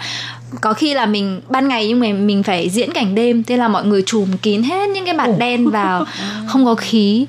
[0.62, 3.68] có khi là mình ban ngày nhưng mà mình phải diễn cảnh đêm thế là
[3.68, 6.06] mọi người chùm kín hết những cái bạt đen vào.
[6.48, 7.26] Không có khí.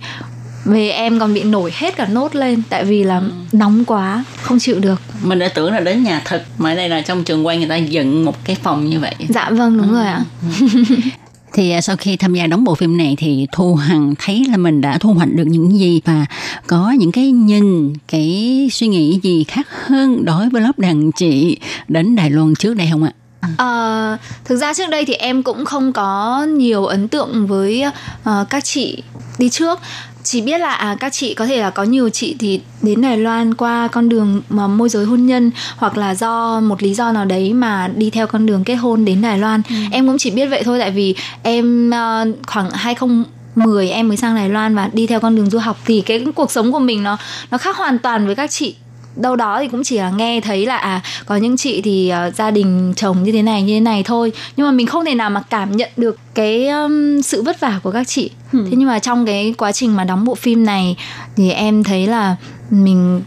[0.64, 3.30] Về em còn bị nổi hết cả nốt lên tại vì là ừ.
[3.52, 5.00] nóng quá không chịu được.
[5.22, 7.76] Mình đã tưởng là đến nhà thật mà đây là trong trường quay người ta
[7.76, 9.14] dựng một cái phòng như vậy.
[9.28, 9.94] Dạ vâng đúng ừ.
[9.94, 10.24] rồi ạ
[11.54, 14.56] Thì à, sau khi tham gia đóng bộ phim này thì Thu Hằng thấy là
[14.56, 16.26] mình đã thu hoạch được những gì và
[16.66, 21.58] có những cái nhìn, cái suy nghĩ gì khác hơn đối với lớp đàn chị
[21.88, 23.12] đến Đài Loan trước đây không ạ?
[23.56, 27.84] À, thực ra trước đây thì em cũng không có nhiều ấn tượng với
[28.30, 29.02] uh, các chị
[29.38, 29.78] đi trước
[30.24, 33.18] chỉ biết là à, các chị có thể là có nhiều chị thì đến Đài
[33.18, 37.12] Loan qua con đường mà môi giới hôn nhân hoặc là do một lý do
[37.12, 39.62] nào đấy mà đi theo con đường kết hôn đến Đài Loan.
[39.68, 39.74] Ừ.
[39.92, 44.34] Em cũng chỉ biết vậy thôi tại vì em uh, khoảng 2010 em mới sang
[44.34, 47.02] Đài Loan và đi theo con đường du học thì cái cuộc sống của mình
[47.02, 47.16] nó
[47.50, 48.74] nó khác hoàn toàn với các chị
[49.16, 52.34] đâu đó thì cũng chỉ là nghe thấy là à có những chị thì uh,
[52.34, 54.32] gia đình chồng như thế này như thế này thôi.
[54.56, 57.80] Nhưng mà mình không thể nào mà cảm nhận được cái um, sự vất vả
[57.82, 58.30] của các chị.
[58.52, 58.66] Ừ.
[58.70, 60.96] thế nhưng mà trong cái quá trình mà đóng bộ phim này
[61.36, 62.36] thì em thấy là
[62.70, 63.22] mình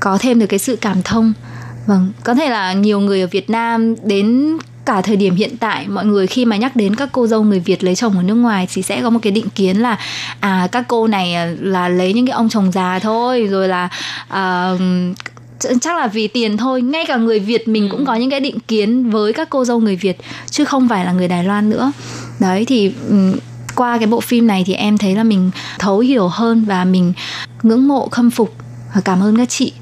[0.00, 1.32] có thêm được cái sự cảm thông.
[1.86, 5.88] Vâng có thể là nhiều người ở Việt Nam đến cả thời điểm hiện tại
[5.88, 8.34] mọi người khi mà nhắc đến các cô dâu người Việt lấy chồng ở nước
[8.34, 9.98] ngoài thì sẽ có một cái định kiến là
[10.40, 13.88] à các cô này à, là lấy những cái ông chồng già thôi rồi là
[14.28, 14.80] uh,
[15.80, 16.82] chắc là vì tiền thôi.
[16.82, 18.04] Ngay cả người việt mình cũng ừ.
[18.06, 20.16] có những cái định kiến với các cô dâu người việt
[20.50, 21.92] chứ không phải là người đài loan nữa.
[22.40, 22.92] Đấy thì
[23.76, 27.12] qua cái bộ phim này thì em thấy là mình thấu hiểu hơn và mình
[27.62, 28.54] ngưỡng mộ khâm phục
[28.94, 29.72] và cảm ơn các chị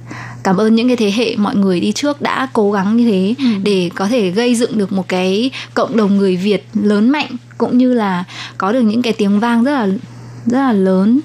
[0.48, 3.34] cảm ơn những cái thế hệ mọi người đi trước đã cố gắng như thế
[3.38, 3.44] ừ.
[3.62, 7.26] để có thể gây dựng được một cái cộng đồng người Việt lớn mạnh
[7.58, 8.24] cũng như là
[8.58, 9.86] có được những cái tiếng vang rất là
[10.46, 11.20] rất là lớn.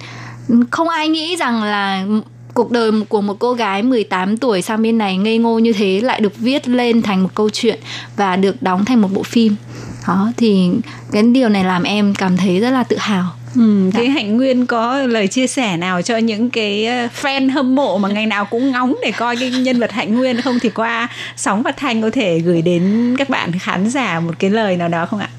[0.72, 2.06] Không ai nghĩ rằng là
[2.54, 6.02] cuộc đời của một cô gái 18 tuổi sang bên này ngây ngô như thế
[6.02, 7.80] lại được viết lên thành một câu chuyện
[8.18, 9.56] và được đóng thành một bộ phim.
[10.08, 10.70] Đó thì
[11.12, 14.12] cái điều này làm em cảm thấy rất là tự hào Ừ, thế dạ.
[14.14, 18.10] Hạnh Nguyên có lời chia sẻ nào cho những cái ờ, fan hâm mộ mà
[18.10, 21.64] ngày nào cũng ngóng để coi cái nhân vật Hạnh Nguyên không thì qua sóng
[21.64, 25.06] phát thanh có thể gửi đến các bạn khán giả một cái lời nào đó
[25.06, 25.30] không ạ?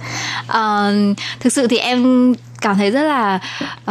[0.49, 3.39] Uh, thực sự thì em cảm thấy rất là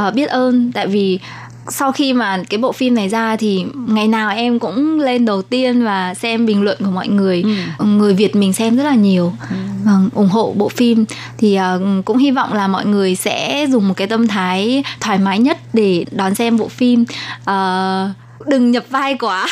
[0.08, 1.20] uh, biết ơn tại vì
[1.68, 5.42] sau khi mà cái bộ phim này ra thì ngày nào em cũng lên đầu
[5.42, 7.44] tiên và xem bình luận của mọi người
[7.78, 7.86] ừ.
[7.86, 9.56] người việt mình xem rất là nhiều ừ.
[9.86, 11.06] vâng ủng hộ bộ phim
[11.38, 15.18] thì uh, cũng hy vọng là mọi người sẽ dùng một cái tâm thái thoải
[15.18, 17.06] mái nhất để đón xem bộ phim
[17.42, 18.16] uh,
[18.48, 19.48] đừng nhập vai quá.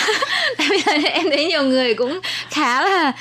[1.14, 3.12] Em thấy nhiều người cũng khá là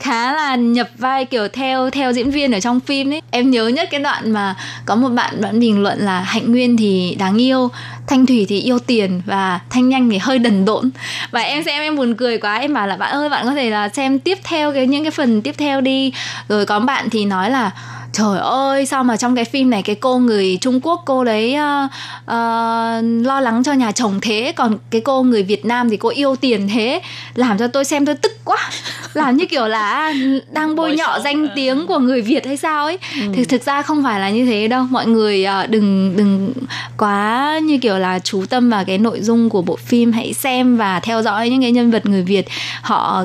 [0.00, 3.22] khá là nhập vai kiểu theo theo diễn viên ở trong phim ấy.
[3.30, 4.54] Em nhớ nhất cái đoạn mà
[4.86, 7.70] có một bạn bạn bình luận là hạnh nguyên thì đáng yêu,
[8.06, 10.90] thanh thủy thì yêu tiền và thanh nhanh thì hơi đần độn.
[11.30, 13.70] Và em xem em buồn cười quá, em bảo là bạn ơi, bạn có thể
[13.70, 16.12] là xem tiếp theo cái, những cái phần tiếp theo đi.
[16.48, 17.70] Rồi có bạn thì nói là
[18.16, 21.56] trời ơi sao mà trong cái phim này cái cô người Trung Quốc cô đấy
[21.56, 21.90] uh,
[22.22, 24.52] uh, lo lắng cho nhà chồng thế?
[24.56, 27.00] Còn cái cô người Việt Nam thì cô yêu tiền thế?
[27.34, 28.70] Làm cho tôi xem tôi tức quá.
[29.14, 30.14] Làm như kiểu là
[30.50, 32.98] đang bôi nhọ danh tiếng của người Việt hay sao ấy.
[33.20, 33.26] Ừ.
[33.34, 34.86] thì thực ra không phải là như thế đâu.
[34.90, 36.52] Mọi người uh, đừng đừng
[36.98, 40.12] quá như kiểu là chú tâm vào cái nội dung của bộ phim.
[40.12, 42.46] Hãy xem và theo dõi những cái nhân vật người Việt.
[42.82, 43.24] Họ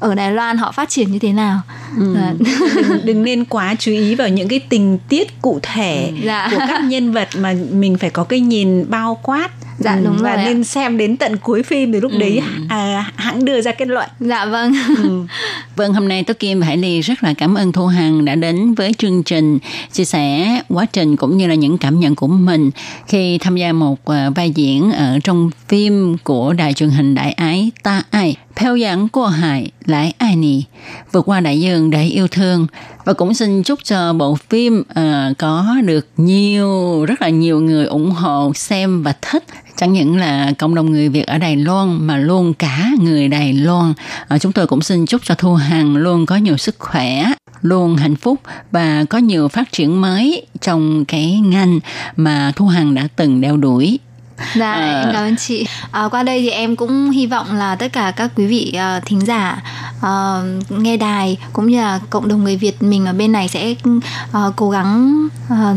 [0.00, 1.60] ở Đài Loan họ phát triển như thế nào.
[1.96, 2.14] Ừ.
[2.38, 6.48] đừng, đừng nên quá chú ý vào những cái tình tiết cụ thể ừ, dạ.
[6.50, 10.16] của các nhân vật mà mình phải có cái nhìn bao quát dạ ừ, đúng
[10.20, 10.64] và rồi nên ạ.
[10.64, 12.18] xem đến tận cuối phim thì lúc ừ.
[12.18, 15.22] đấy à, hãng đưa ra kết luận dạ vâng ừ.
[15.76, 18.34] vâng hôm nay tôi kim và hải ly rất là cảm ơn thu hằng đã
[18.34, 19.58] đến với chương trình
[19.92, 22.70] chia sẻ quá trình cũng như là những cảm nhận của mình
[23.06, 27.32] khi tham gia một uh, vai diễn ở trong phim của đài truyền hình đại
[27.32, 30.62] ái ta ai theo dạng của hải lại ai nì
[31.12, 32.66] vượt qua đại dương để yêu thương
[33.08, 37.86] và cũng xin chúc cho bộ phim à, có được nhiều rất là nhiều người
[37.86, 39.44] ủng hộ xem và thích
[39.76, 43.52] chẳng những là cộng đồng người Việt ở Đài Loan mà luôn cả người Đài
[43.52, 43.94] Loan.
[44.28, 47.96] À, chúng tôi cũng xin chúc cho Thu Hằng luôn có nhiều sức khỏe, luôn
[47.96, 48.40] hạnh phúc
[48.72, 51.80] và có nhiều phát triển mới trong cái ngành
[52.16, 53.98] mà Thu Hằng đã từng đeo đuổi
[54.54, 55.00] Dạ, à.
[55.02, 55.66] em cảm ơn chị.
[55.90, 59.04] À, qua đây thì em cũng hy vọng là tất cả các quý vị uh,
[59.06, 59.62] thính giả
[59.98, 63.74] uh, nghe đài cũng như là cộng đồng người Việt mình ở bên này sẽ
[63.88, 65.76] uh, cố gắng uh,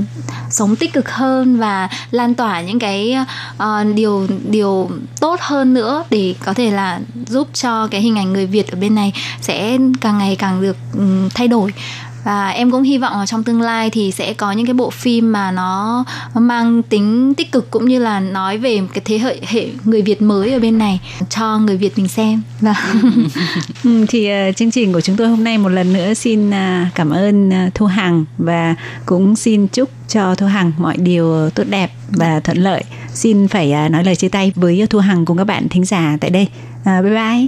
[0.50, 3.18] sống tích cực hơn và lan tỏa những cái
[3.64, 8.34] uh, điều điều tốt hơn nữa để có thể là giúp cho cái hình ảnh
[8.34, 11.74] người Việt ở bên này sẽ càng ngày càng được um, thay đổi
[12.24, 14.90] và em cũng hy vọng là trong tương lai thì sẽ có những cái bộ
[14.90, 19.40] phim mà nó mang tính tích cực cũng như là nói về cái thế hệ
[19.48, 22.42] hệ người Việt mới ở bên này cho người Việt mình xem.
[22.60, 22.76] Và
[23.84, 26.56] ừ, thì uh, chương trình của chúng tôi hôm nay một lần nữa xin uh,
[26.96, 31.64] cảm ơn uh, Thu Hằng và cũng xin chúc cho Thu Hằng mọi điều tốt
[31.70, 32.84] đẹp và thuận lợi.
[33.14, 36.18] Xin phải uh, nói lời chia tay với Thu Hằng cùng các bạn thính giả
[36.22, 36.48] tại đây.
[36.80, 37.48] Uh, bye bye.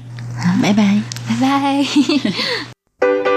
[0.62, 1.01] Bye bye.
[1.41, 3.23] Bye bye.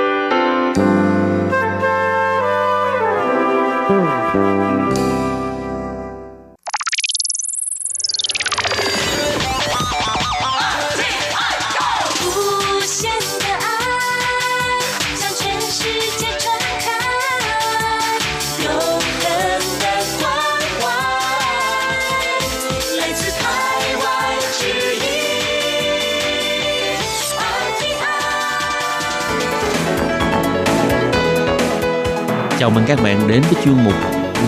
[32.67, 33.95] Chào mừng các bạn đến với chuyên mục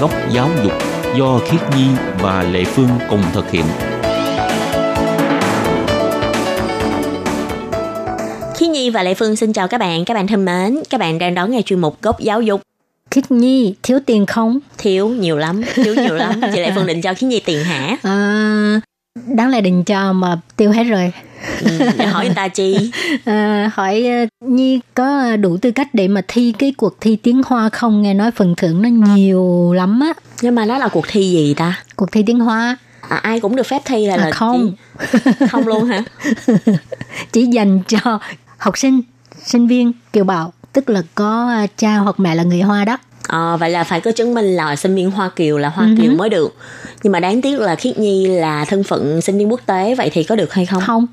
[0.01, 0.73] Góc giáo dục
[1.19, 1.87] do Khiết Nhi
[2.21, 3.65] và Lệ Phương cùng thực hiện.
[8.57, 10.05] Khiết Nhi và Lệ Phương xin chào các bạn.
[10.05, 12.61] Các bạn thân mến, các bạn đang đón nghe chuyên mục Góc giáo dục.
[13.11, 14.59] Khiết Nhi, thiếu tiền không?
[14.79, 16.41] Thiếu nhiều lắm, thiếu nhiều lắm.
[16.55, 17.97] Chị Lệ Phương định cho Khiết Nhi tiền hả?
[18.03, 18.81] À,
[19.27, 21.13] đáng lẽ định cho mà tiêu hết rồi.
[21.61, 22.91] Ừ, hỏi người ta chi?
[23.25, 27.43] À, hỏi ờ, Nhi có đủ tư cách để mà thi cái cuộc thi tiếng
[27.47, 28.03] Hoa không?
[28.03, 30.13] Nghe nói phần thưởng nó nhiều lắm á.
[30.43, 31.83] Nhưng mà nó là cuộc thi gì ta?
[31.97, 32.77] Cuộc thi tiếng Hoa.
[33.09, 34.73] À, ai cũng được phép thi là, À, là không.
[35.13, 35.47] Chỉ...
[35.51, 36.03] không luôn hả?
[37.33, 38.19] Chỉ dành cho
[38.59, 39.01] học sinh,
[39.45, 42.99] sinh viên, kiều bào, tức là có à, cha hoặc mẹ là người Hoa đó.
[43.29, 46.03] Ờ, vậy là phải có chứng minh là sinh viên Hoa Kiều là Hoa Ừ
[46.03, 46.57] Kiều mới được.
[47.03, 50.11] Nhưng mà đáng tiếc là Khiết Nhi là thân phận sinh viên quốc tế vậy
[50.13, 50.83] thì có được hay không?
[50.87, 51.07] Không,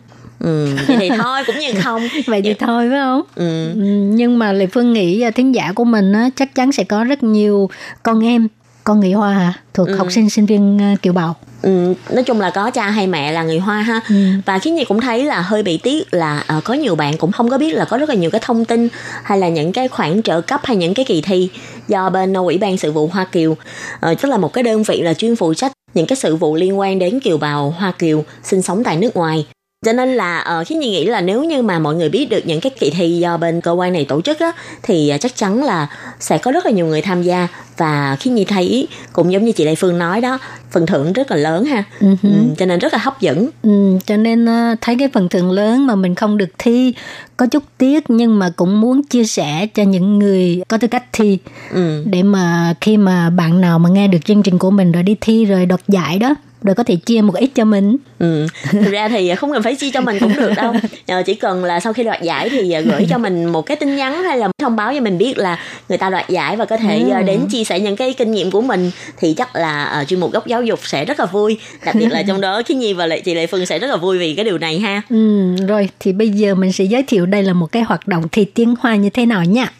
[0.45, 2.07] Ừ, vậy thì thôi cũng như không.
[2.27, 3.21] vậy thì thôi phải không?
[3.35, 3.67] Ừ.
[3.69, 3.81] Ừ,
[4.13, 7.03] nhưng mà Lệ Phương nghĩ à, thính giả của mình á, chắc chắn sẽ có
[7.03, 7.69] rất nhiều
[8.03, 8.47] con em
[8.83, 9.53] con người Hoa hả?
[9.73, 9.95] thuộc Ừ.
[9.95, 11.35] học sinh sinh viên à, kiều bào.
[11.61, 14.15] Ừ, nói chung là có cha hay mẹ là người Hoa ha Ừ.
[14.45, 17.31] và khiến Nhi cũng thấy là hơi bị tiếc là ờ, có nhiều bạn cũng
[17.31, 18.87] không có biết là có rất là nhiều cái thông tin
[19.23, 21.49] hay là những cái khoản trợ cấp hay những cái kỳ thi
[21.87, 23.57] do bên ủy ban sự vụ Hoa Kiều
[23.99, 26.55] ờ, tức là một cái đơn vị là chuyên phụ trách những cái sự vụ
[26.55, 29.45] liên quan đến kiều bào Hoa Kiều sinh sống tại nước ngoài
[29.85, 32.45] cho nên là uh, khiến Nhi nghĩ là nếu như mà mọi người biết được
[32.45, 34.51] những cái kỳ thi do bên cơ quan này tổ chức á
[34.83, 35.87] thì ờ, chắc chắn là
[36.19, 39.51] sẽ có rất là nhiều người tham gia và khiến Nhi thấy cũng giống như
[39.51, 40.39] chị Lê Phương nói đó
[40.71, 42.07] phần thưởng rất là lớn ha hứ.
[42.23, 45.51] ừ, cho nên rất là hấp dẫn Ừ, cho nên à, thấy cái phần thưởng
[45.51, 46.93] lớn mà mình không được thi
[47.37, 51.03] có chút tiếc nhưng mà cũng muốn chia sẻ cho những người có tư cách
[51.13, 51.37] thi
[51.73, 52.03] ừ.
[52.05, 55.15] để mà khi mà bạn nào mà nghe được chương trình của mình rồi đi
[55.21, 57.97] thi rồi đoạt giải đó rồi có thể chia một ít cho mình.
[58.19, 58.47] Ừ.
[58.71, 60.73] Thực ra thì không cần phải chi cho mình cũng được đâu.
[61.07, 63.77] Ờ, Chỉ cần là sau khi đoạt giải thì ờ, gửi cho mình một cái
[63.77, 66.65] tin nhắn hay là thông báo cho mình biết là người ta đoạt giải và
[66.65, 69.99] có thể ờ, đến chia sẻ những cái kinh nghiệm của mình thì chắc là
[70.01, 71.57] uh, chuyên mục góc giáo dục sẽ rất là vui.
[71.85, 73.97] Đặc biệt là trong đó Khiết Nhi và Lệ chị Lệ Phương sẽ rất là
[73.97, 75.01] vui vì cái điều này ha.
[75.09, 78.23] Ừ, rồi thì bây giờ mình sẽ giới thiệu đây là một cái hoạt động
[78.31, 79.71] thi tiếng hoa như thế nào nha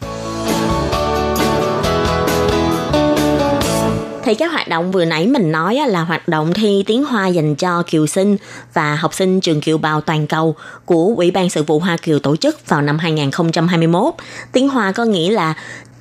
[4.25, 7.27] Thì cái hoạt động vừa nãy mình nói á, là hoạt động thi tiếng Hoa
[7.27, 8.37] dành cho kiều sinh
[8.73, 12.19] và học sinh trường kiều bào toàn cầu của Ủy ban Sự vụ Hoa Kiều
[12.19, 14.13] tổ chức vào năm 2021.
[14.51, 15.53] Tiếng Hoa có nghĩa là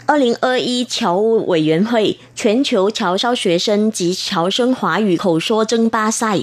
[0.07, 6.41] 2021侨务委员会全球侨胞学生及侨生华语口说争霸赛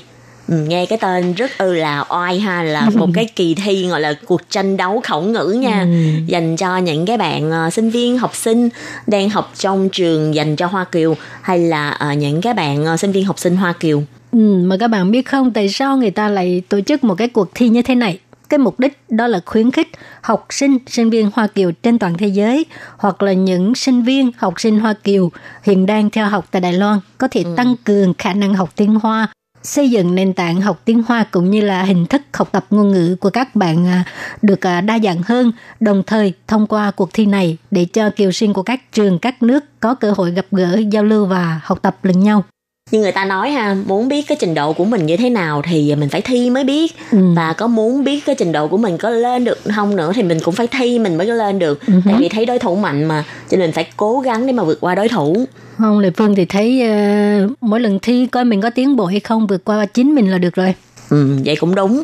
[0.48, 4.00] Ừ, nghe cái tên rất ư là oai ha là một cái kỳ thi gọi
[4.00, 5.86] là cuộc tranh đấu khẩu ngữ nha.
[6.26, 8.68] Dành cho những cái bạn ờ, sinh viên học sinh
[9.06, 12.96] đang học trong trường dành cho Hoa Kiều hay là ờ, những cái bạn ờ,
[12.96, 14.02] sinh viên học sinh Hoa Kiều.
[14.32, 17.28] Ừ, mà các bạn biết không tại sao người ta lại tổ chức một cái
[17.28, 18.18] cuộc thi như thế này?
[18.48, 19.88] Cái mục đích đó là khuyến khích
[20.20, 24.30] học sinh sinh viên Hoa Kiều trên toàn thế giới hoặc là những sinh viên
[24.36, 25.30] học sinh Hoa Kiều
[25.62, 28.94] hiện đang theo học tại Đài Loan có thể tăng cường khả năng học tiếng
[28.94, 29.28] Hoa
[29.62, 32.92] xây dựng nền tảng học tiếng Hoa cũng như là hình thức học tập ngôn
[32.92, 34.04] ngữ của các bạn à,
[34.42, 38.32] được à, đa dạng hơn, đồng thời thông qua cuộc thi này để cho kiều
[38.32, 41.78] sinh của các trường các nước có cơ hội gặp gỡ, giao lưu và học
[41.82, 42.44] tập lẫn nhau
[42.92, 45.62] như người ta nói ha muốn biết cái trình độ của mình như thế nào
[45.70, 47.18] thì mình phải thi mới biết Ừ.
[47.36, 50.22] và có muốn biết cái trình độ của mình có lên được không nữa thì
[50.22, 53.04] mình cũng phải thi mình mới lên được Ừ tại vì thấy đối thủ mạnh
[53.04, 55.44] mà cho nên mình phải cố gắng để mà vượt qua đối thủ
[55.78, 59.20] Không, Lệ Phương thì thấy ờ, mỗi lần thi coi mình có tiến bộ hay
[59.20, 60.74] không vượt qua chính mình là được rồi.
[61.12, 62.02] Ừ, vậy cũng đúng.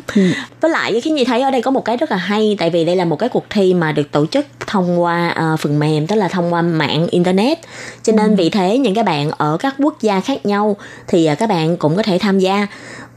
[0.61, 2.85] Với lại cái gì thấy ở đây có một cái rất là hay tại vì
[2.85, 6.07] đây là một cái cuộc thi mà được tổ chức thông qua ờ, phần mềm
[6.07, 7.59] tức là thông qua mạng internet.
[8.03, 10.77] Cho nên vì thế những cái bạn ở các quốc gia khác nhau
[11.07, 12.67] thì ờ, các bạn cũng có thể tham gia.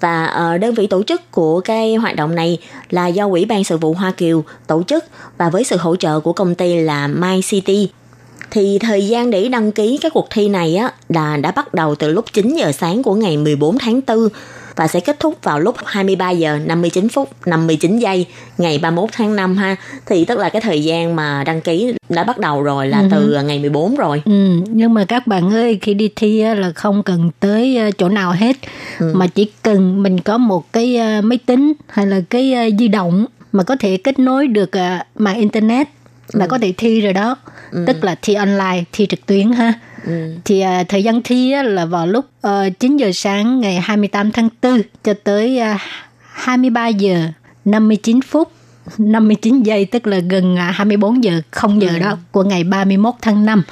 [0.00, 2.58] Và ờ, đơn vị tổ chức của cái hoạt động này
[2.90, 5.04] là do Ủy ban Sự vụ Hoa Kiều tổ chức.
[5.38, 7.90] Và với sự hỗ trợ của công ty là My City.
[8.50, 11.94] Thì thời gian để đăng ký cái cuộc thi này á là đã bắt đầu
[11.94, 14.28] từ lúc 9 giờ sáng của ngày 14 tháng 4
[14.76, 18.26] và sẽ kết thúc vào lúc 23 giờ 59 phút 59 giây
[18.58, 19.76] ngày 31 tháng 5 ha.
[20.06, 23.42] Thì tức là cái thời gian mà đăng ký đã bắt đầu rồi là từ
[23.44, 24.22] ngày 14 rồi.
[24.24, 27.90] Ừ, nhưng mà các bạn ơi khi đi thi á, là không cần tới ờ,
[27.98, 28.56] chỗ nào hết
[28.98, 32.88] mà chỉ cần mình có một cái ờ, máy tính hay là cái ờ, di
[32.88, 34.70] động mà có thể kết nối được
[35.14, 35.88] mạng internet
[36.32, 37.36] là có thể thi rồi đó.
[37.86, 39.72] Tức là thi online thi trực tuyến ha.
[40.44, 44.30] Thì à, thời gian thi á, là vào lúc uh, 9 giờ sáng ngày 28
[44.30, 45.78] tháng 4 cho tới à,
[46.32, 47.26] 23 giờ
[47.64, 48.52] 59 phút
[48.98, 53.44] 59 giây tức là gần à, 24 giờ không giờ đó của ngày 31 tháng
[53.44, 53.62] 5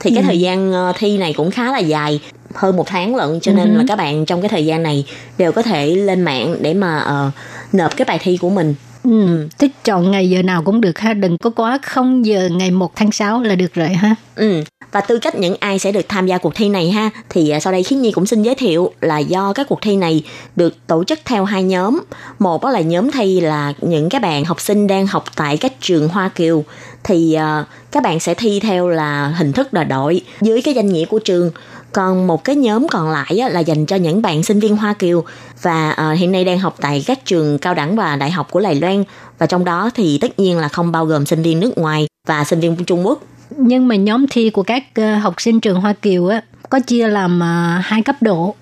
[0.00, 2.20] Thì cái thời gian ờ, thi này cũng khá là dài
[2.54, 5.04] hơn một tháng lận cho nên là các bạn trong cái thời gian này
[5.38, 7.30] đều có thể lên mạng để mà ờ,
[7.72, 8.74] nộp cái bài thi của mình
[9.04, 12.70] Ừ, thích chọn ngày giờ nào cũng được ha, đừng có quá không giờ ngày
[12.70, 14.14] 1 tháng 6 là được rồi ha.
[14.36, 17.50] Ừ, và tư cách những ai sẽ được tham gia cuộc thi này ha thì
[17.50, 20.24] à, sau đây Khiết Nhi cũng xin giới thiệu là do các cuộc thi này
[20.56, 22.00] được tổ chức theo hai nhóm.
[22.38, 25.72] Một đó là nhóm thi là những các bạn học sinh đang học tại các
[25.80, 26.64] trường Hoa Kiều
[27.04, 30.88] thì uh, các bạn sẽ thi theo là hình thức là đội dưới cái danh
[30.88, 31.50] nghĩa của trường
[31.94, 35.24] còn một cái nhóm còn lại là dành cho những bạn sinh viên Hoa Kiều
[35.62, 38.60] và uh, hiện nay đang học tại các trường cao đẳng và đại học của
[38.60, 39.04] Đài Loan
[39.38, 42.44] và trong đó thì tất nhiên là không bao gồm sinh viên nước ngoài và
[42.44, 43.22] sinh viên Trung Quốc.
[43.56, 47.06] Nhưng mà nhóm thi của các uh, học sinh trường Hoa Kiều á có chia
[47.06, 48.54] làm uh, hai cấp độ.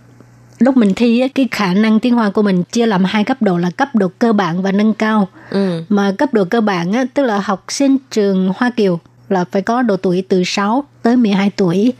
[0.58, 3.42] Lúc mình thi á, cái khả năng tiếng Hoa của mình chia làm hai cấp
[3.42, 5.28] độ là cấp độ cơ bản và nâng cao.
[5.50, 5.82] Ừ.
[5.88, 9.62] Mà cấp độ cơ bản á, tức là học sinh trường Hoa Kiều là phải
[9.62, 11.92] có độ tuổi từ 6 tới 12 tuổi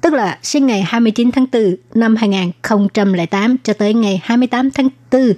[0.00, 5.32] tức là sinh ngày 29 tháng 4 năm 2008 cho tới ngày 28 tháng 4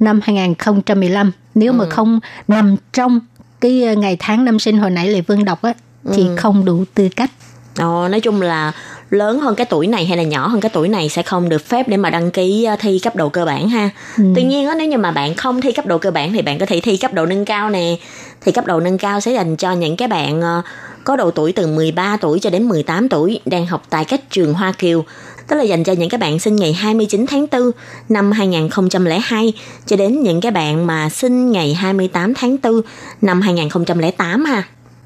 [0.00, 1.32] năm 2015.
[1.54, 1.76] Nếu ừ.
[1.76, 3.20] mà không nằm trong
[3.60, 5.74] cái ờ, ngày tháng năm sinh hồi nãy Lê Vương đọc á,
[6.14, 6.36] thì ừ.
[6.36, 7.30] không đủ tư cách.
[7.78, 8.72] Ồ, nói chung là
[9.10, 11.66] lớn hơn cái tuổi này hay là nhỏ hơn cái tuổi này sẽ không được
[11.66, 13.90] phép để mà đăng ký ờ, thi cấp độ cơ bản ha.
[14.18, 14.24] Ừ.
[14.34, 16.58] Tuy nhiên á nếu như mà bạn không thi cấp độ cơ bản thì bạn
[16.58, 17.96] có thể thi cấp độ nâng cao nè.
[18.40, 20.62] Thì cấp độ nâng cao sẽ dành cho những cái bạn ờ,
[21.04, 24.54] có độ tuổi từ 13 tuổi cho đến 18 tuổi đang học tại các trường
[24.54, 25.04] Hoa Kiều,
[25.48, 27.70] tức là dành cho những cái bạn sinh ngày 29 tháng 4
[28.08, 29.52] năm 2002
[29.86, 32.80] cho đến những cái bạn mà sinh ngày 28 tháng 4
[33.20, 34.62] năm 2008 ha.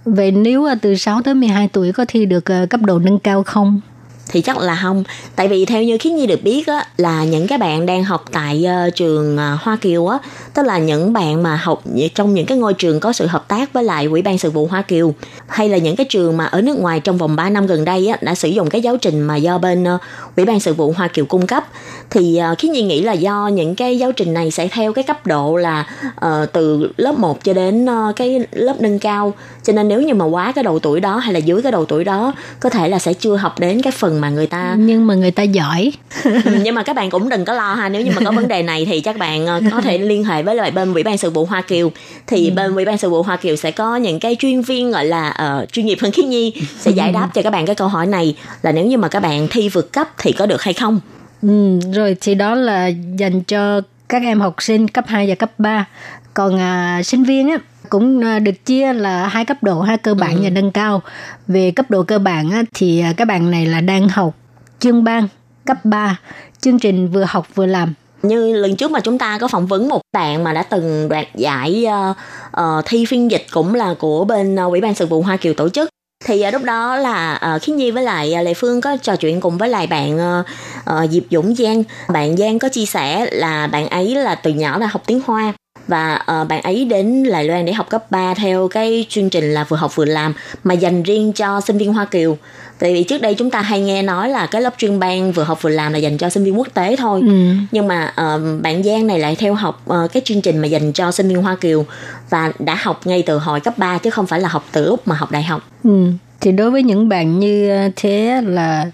[0.06, 3.18] Vậy nếu à, từ 6 tới 12 tuổi có thi được à, cấp độ nâng
[3.18, 3.80] cao không?
[4.28, 5.04] thì chắc là không
[5.36, 8.24] tại vì theo như khiến nhi được biết á là những cái bạn đang học
[8.32, 10.18] tại uh, trường uh, hoa kiều á
[10.54, 11.82] tức là những bạn mà học
[12.14, 14.66] trong những cái ngôi trường có sự hợp tác với lại ủy ban sự vụ
[14.66, 15.14] hoa kiều
[15.46, 18.08] hay là những cái trường mà ở nước ngoài trong vòng 3 năm gần đây
[18.08, 20.00] á đã sử dụng cái giáo trình mà do bên uh,
[20.36, 21.64] ủy ban sự vụ hoa kiều cung cấp
[22.10, 25.04] thì uh, khiết nhi nghĩ là do những cái giáo trình này sẽ theo cái
[25.04, 29.34] cấp độ là uh, từ lớp 1 cho đến uh, cái lớp nâng cao.
[29.62, 31.84] Cho nên nếu như mà quá cái độ tuổi đó hay là dưới cái độ
[31.84, 35.06] tuổi đó có thể là sẽ chưa học đến cái phần mà người ta nhưng
[35.06, 35.92] mà người ta giỏi.
[36.64, 38.62] Nhưng mà các bạn cũng đừng có lo ha nếu như mà có vấn đề
[38.62, 41.30] này thì các bạn ờ, có thể liên hệ với lại bên ủy ban sự
[41.30, 41.92] vụ Hoa Kiều.
[42.26, 42.54] Thì ừ.
[42.54, 45.34] bên ủy ban sự vụ Hoa Kiều sẽ có những cái chuyên viên gọi là
[45.62, 48.06] uh, chuyên nghiệp hơn khí nhi sẽ giải đáp cho các bạn cái câu hỏi
[48.06, 51.00] này là nếu như mà các bạn thi vượt cấp thì có được hay không
[51.46, 52.86] ừ, rồi thì đó là
[53.18, 55.86] dành cho các em học sinh cấp 2 và cấp 3
[56.34, 60.14] còn à, sinh viên á cũng à, được chia là hai cấp độ ha cơ
[60.14, 60.40] bản ừ.
[60.42, 61.02] và nâng cao.
[61.48, 64.34] Về cấp độ cơ bản á, thì à, các bạn này là đang học
[64.78, 65.28] chương ban
[65.64, 66.18] cấp 3
[66.60, 67.94] chương trình vừa học vừa làm.
[68.22, 71.26] Như lần trước mà chúng ta có phỏng vấn một bạn mà đã từng đoạt
[71.34, 72.16] giải uh,
[72.60, 75.54] uh, thi phiên dịch cũng là của bên uh, ủy ban sự vụ hoa kiều
[75.54, 75.88] tổ chức
[76.24, 79.16] thì uh, lúc đó là uh, Khiến nhi với lại uh, lệ phương có trò
[79.16, 80.46] chuyện cùng với lại bạn uh,
[80.90, 81.82] uh, diệp dũng giang.
[82.08, 85.52] Bạn giang có chia sẻ là bạn ấy là từ nhỏ là học tiếng hoa
[85.88, 89.54] và uh, bạn ấy đến Đài Loan để học cấp 3 theo cái chương trình
[89.54, 90.34] là vừa học vừa làm
[90.64, 92.38] mà dành riêng cho sinh viên Hoa Kiều.
[92.78, 95.42] Tại vì trước đây chúng ta hay nghe nói là cái lớp chuyên ban vừa
[95.42, 97.20] học vừa làm là dành cho sinh viên quốc tế thôi.
[97.26, 97.52] Ừ.
[97.72, 100.92] Nhưng mà uh, bạn Giang này lại theo học uh, cái chương trình mà dành
[100.92, 101.84] cho sinh viên Hoa Kiều
[102.30, 105.08] và đã học ngay từ hồi cấp 3 chứ không phải là học từ lúc
[105.08, 105.62] mà học đại học.
[105.84, 106.06] Ừ.
[106.40, 108.86] Thì đối với những bạn như thế là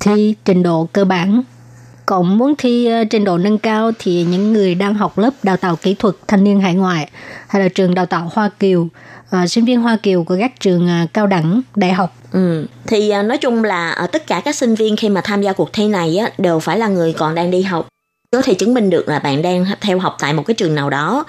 [0.00, 1.42] thi trình độ cơ bản
[2.10, 5.30] còn muốn thi ờ, trình trên độ nâng cao thì những người đang học lớp
[5.42, 7.10] đào tạo kỹ thuật thanh niên hải ngoại
[7.48, 8.80] hay là trường đào tạo Hoa Kiều,
[9.42, 12.16] uh, sinh viên Hoa Kiều của các trường uh, cao đẳng, đại học.
[12.32, 12.66] Ừ.
[12.86, 15.52] Thì uh, nói chung là uh, tất cả các sinh viên khi mà tham gia
[15.52, 17.88] cuộc thi này á, đều phải là người còn đang đi học
[18.36, 20.90] có thể chứng minh được là bạn đang theo học tại một cái trường nào
[20.90, 21.24] đó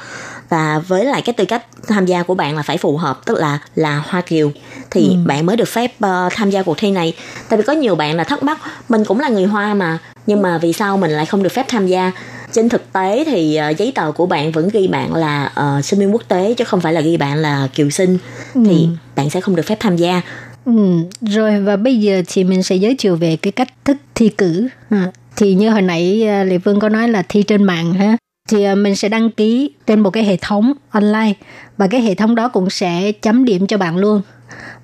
[0.52, 3.38] và với lại cái tư cách tham gia của bạn là phải phù hợp tức
[3.40, 4.52] là là hoa kiều.
[4.92, 5.16] Thì ừ.
[5.26, 7.14] bạn mới được phép uh, tham gia cuộc thi này.
[7.50, 9.98] Tại vì có nhiều bạn là thắc mắc mình cũng là người hoa mà
[10.28, 12.12] nhưng mà vì sao mình lại không được phép tham gia?
[12.54, 16.00] Trên thực tế thì uh, giấy tờ của bạn vẫn ghi bạn là uh, sinh
[16.00, 18.18] viên quốc tế chứ không phải là ghi bạn là kiều sinh.
[18.56, 18.62] Ừ.
[18.66, 20.22] thì bạn sẽ không được phép tham gia.
[20.66, 20.74] Ừ,
[21.22, 24.68] rồi và bây giờ thì mình sẽ giới thiệu về cái cách thức thi cử.
[24.90, 28.64] À, thì như hồi nãy Lê Vương có nói là thi trên mạng ha thì
[28.64, 31.34] à, mình sẽ đăng ký trên một cái hệ thống online
[31.78, 34.22] và cái hệ thống đó cũng sẽ chấm điểm cho bạn luôn.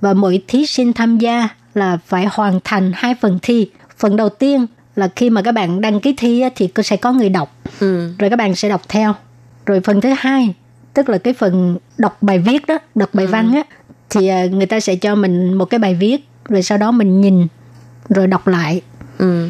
[0.02, 3.70] Và mỗi thí sinh tham gia là phải hoàn thành hai phần thi.
[3.98, 7.30] Phần đầu tiên là khi mà các bạn đăng ký thi thì sẽ có người
[7.30, 8.10] đọc, ừ.
[8.20, 9.14] rồi các bạn sẽ đọc theo.
[9.66, 10.54] Rồi phần thứ hai
[10.94, 13.32] tức là cái phần đọc bài viết đó, đọc bài ừ.
[13.32, 13.64] văn á
[14.10, 17.22] thì à, người ta sẽ cho mình một cái bài viết rồi sau đó mình
[17.22, 17.48] nhìn
[18.10, 18.82] rồi đọc lại.
[19.18, 19.50] Ừ.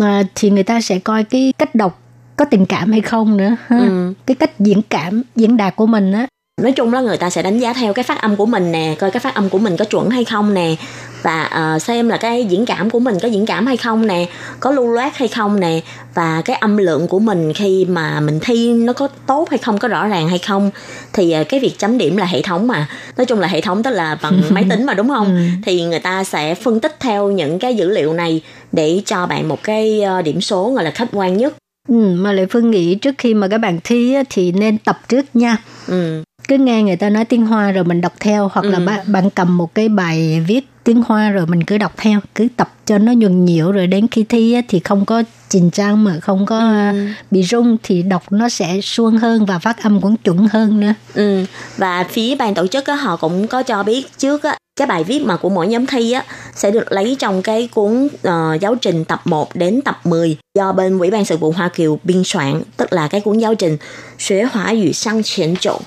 [0.00, 2.02] À, thì người ta sẽ coi cái cách đọc
[2.36, 3.78] có tình cảm hay không nữa ha.
[3.78, 4.12] Ừ.
[4.26, 6.26] cái cách diễn cảm diễn đạt của mình á
[6.62, 8.96] nói chung là người ta sẽ đánh giá theo cái phát âm của mình nè
[8.98, 10.74] coi cái phát âm của mình có chuẩn hay không nè
[11.22, 14.26] và uh, xem là cái diễn cảm của mình có diễn cảm hay không nè
[14.60, 15.80] có lưu loát hay không nè
[16.14, 19.78] và cái âm lượng của mình khi mà mình thi nó có tốt hay không
[19.78, 20.70] có rõ ràng hay không
[21.12, 23.82] thì uh, cái việc chấm điểm là hệ thống mà nói chung là hệ thống
[23.82, 25.42] tức là bằng máy tính mà đúng không ừ.
[25.64, 28.40] thì người ta sẽ phân tích theo những cái dữ liệu này
[28.72, 31.54] để cho bạn một cái uh, điểm số gọi là khách quan nhất
[31.88, 35.36] Ừ, mà Lệ Phương nghĩ trước khi mà các bạn thi thì nên tập trước
[35.36, 35.56] nha.
[35.86, 36.22] Ừ.
[36.48, 38.70] Cứ nghe người ta nói tiếng Hoa rồi mình đọc theo hoặc ừ.
[38.70, 42.20] là bạn, bạn cầm một cái bài viết tiếng Hoa rồi mình cứ đọc theo,
[42.34, 46.04] cứ tập cho nó nhuần nhuyễn rồi đến khi thi thì không có trình trang
[46.04, 46.58] mà không có
[46.92, 47.06] ừ.
[47.30, 50.94] bị rung thì đọc nó sẽ suôn hơn và phát âm cũng chuẩn hơn nữa.
[51.14, 51.44] Ừ.
[51.76, 55.04] Và phía ban tổ chức á, họ cũng có cho biết trước á, cái bài
[55.04, 56.24] viết mà của mỗi nhóm thi á
[56.54, 60.72] sẽ được lấy trong cái cuốn uh, giáo trình tập 1 đến tập 10 do
[60.72, 63.76] bên Ủy ban sự vụ Hoa Kiều biên soạn, tức là cái cuốn giáo trình
[64.18, 65.80] Xuế Hóa Yu Sang Triển Chỗ.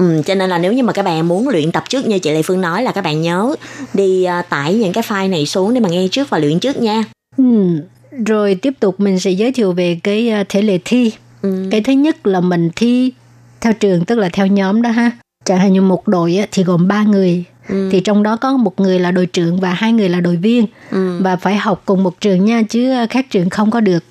[0.00, 2.30] Ừ, cho nên là nếu như mà các bạn muốn luyện tập trước như chị
[2.30, 3.54] Lê Phương nói là các bạn nhớ
[3.94, 6.76] đi uh, tải những cái file này xuống để mà nghe trước và luyện trước
[6.76, 7.04] nha.
[7.36, 7.44] Ừ,
[8.26, 11.12] rồi tiếp tục mình sẽ giới thiệu về cái uh, thể lệ thi.
[11.42, 11.68] Ừ.
[11.70, 13.12] Cái thứ nhất là mình thi
[13.60, 15.10] theo trường tức là theo nhóm đó ha.
[15.44, 17.88] Chẳng hạn như một đội thì gồm 3 người ừ.
[17.92, 20.66] thì trong đó có một người là đội trưởng và hai người là đội viên
[20.90, 21.20] ừ.
[21.22, 24.04] và phải học cùng một trường nha chứ khác trường không có được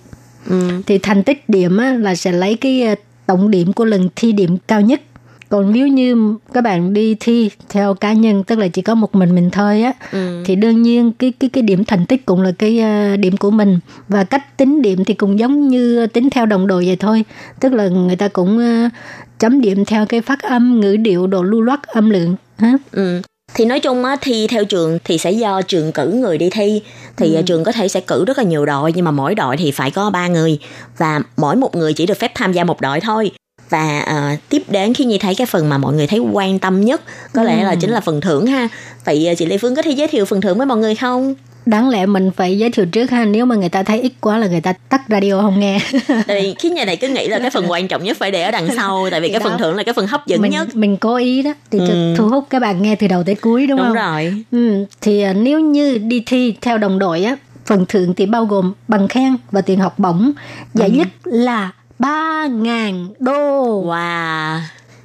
[0.50, 0.70] ừ.
[0.86, 4.58] thì thành tích điểm á, là sẽ lấy cái tổng điểm của lần thi điểm
[4.68, 5.02] cao nhất
[5.50, 9.16] còn nếu như các bạn đi thi theo cá nhân tức là chỉ có một
[9.16, 10.43] mình mình thôi á ừ.
[10.45, 12.82] thì đương nhiên cái cái cái điểm thành tích cũng là cái
[13.14, 13.80] uh, điểm của mình.
[14.08, 17.24] Và cách tính điểm thì cũng giống như tính theo đồng đội vậy thôi.
[17.60, 18.91] Tức là người ta cũng uh,
[19.39, 23.22] chấm điểm theo cái phát âm ngữ điệu độ lưu loát âm lượng ha ừ.
[23.54, 26.82] Thì nói chung á thi theo trường thì sẽ do trường cử người đi thi.
[27.18, 27.41] Thì ừ.
[27.45, 29.91] trường có thể sẽ cử rất là nhiều đội nhưng mà mỗi đội thì phải
[29.91, 30.60] có ba người.
[30.97, 33.32] Và mỗi một người chỉ được phép tham gia một đội thôi
[33.70, 36.82] và uh, tiếp đến khi như thấy cái phần mà mọi người thấy quan tâm
[36.82, 37.02] nhất
[37.34, 37.48] có ừ.
[37.48, 38.68] lẽ là chính là phần thưởng ha
[39.06, 41.36] vậy uh, chị lê phương có thể giới thiệu phần thưởng với mọi người không
[41.66, 44.38] đáng lẽ mình phải giới thiệu trước ha nếu mà người ta thấy ít quá
[44.38, 45.80] là người ta tắt radio không nghe
[46.28, 48.52] tại khi nhà này cứ nghĩ là cái phần quan trọng nhất phải để ở
[48.52, 49.50] đằng sau tại vì thì cái đó.
[49.50, 52.14] phần thưởng là cái phần hấp dẫn mình, nhất mình cố ý đó thì ừ.
[52.18, 54.86] thu hút các bạn nghe từ đầu tới cuối đúng, đúng không đúng rồi ừ,
[55.02, 58.74] thì à, nếu như đi thi theo đồng đội á phần thưởng thì bao gồm
[58.88, 60.32] bằng khen và tiền học bổng
[60.74, 60.96] giải ừ.
[60.96, 63.84] nhất là ba ngàn đô.
[63.86, 64.60] Wow.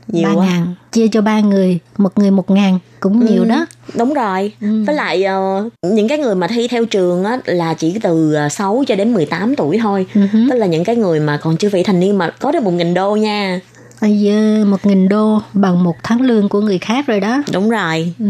[0.09, 3.67] Nhiều ba ngàn chia cho ba người một người một ngàn cũng ừ, nhiều đó.
[3.99, 4.53] đúng rồi.
[4.61, 4.85] Ừ.
[4.87, 8.77] với lại uh, những cái người mà thi theo trường á là chỉ từ 6
[8.79, 10.07] ờ, cho đến 18 tuổi thôi.
[10.15, 10.51] Uh-huh.
[10.51, 12.71] tức là những cái người mà còn chưa vị thành niên mà có được một
[12.71, 13.61] nghìn đô nha.
[14.01, 17.43] Ây da, một nghìn đô bằng một tháng lương của người khác rồi đó.
[17.53, 18.13] Đúng rồi.
[18.19, 18.27] Ừ.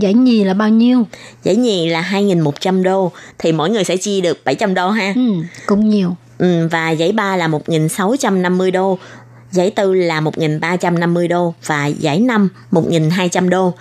[0.00, 1.06] Giải nhì là bao nhiêu?
[1.42, 3.12] Giải nhì là 2.100 đô.
[3.38, 5.12] Thì mỗi người sẽ chia được 700 đô ha.
[5.16, 5.32] Ừ,
[5.66, 8.98] Cũng nhiều ừ, Và giải ba là 1.650 đô
[9.50, 13.74] giải tư là 1.350 đô và giải 5 1.200 đô.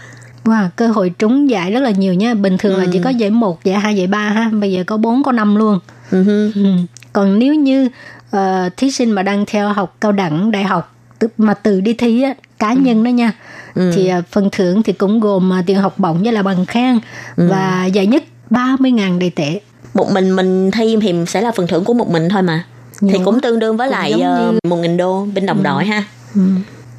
[0.45, 2.33] Wow, cơ hội trúng giải rất là nhiều nha.
[2.33, 2.81] Bình thường ừ.
[2.81, 4.49] là chỉ có giải 1, giải 2, giải 3 ha.
[4.53, 5.79] Bây giờ có 4, có 5 luôn.
[6.11, 6.51] Uh-huh.
[6.55, 6.71] Ừ.
[7.13, 7.89] Còn nếu như
[8.35, 8.41] uh,
[8.77, 10.95] thí sinh mà đang theo học cao đẳng, đại học
[11.37, 12.75] mà tự đi thi á, cá ừ.
[12.75, 13.31] nhân đó nha.
[13.75, 13.91] Ừ.
[13.95, 16.99] Thì uh, phần thưởng thì cũng gồm uh, tiền học bổng với là bằng khen
[17.35, 17.47] ừ.
[17.49, 19.59] và giải nhất 30.000 đầy tệ.
[19.95, 22.63] Một mình mình thi thì sẽ là phần thưởng của một mình thôi mà
[23.01, 25.63] thì cũng tương đương với lại uh, một nghìn đô bên đồng ừ.
[25.63, 26.03] đội ha
[26.35, 26.41] ừ.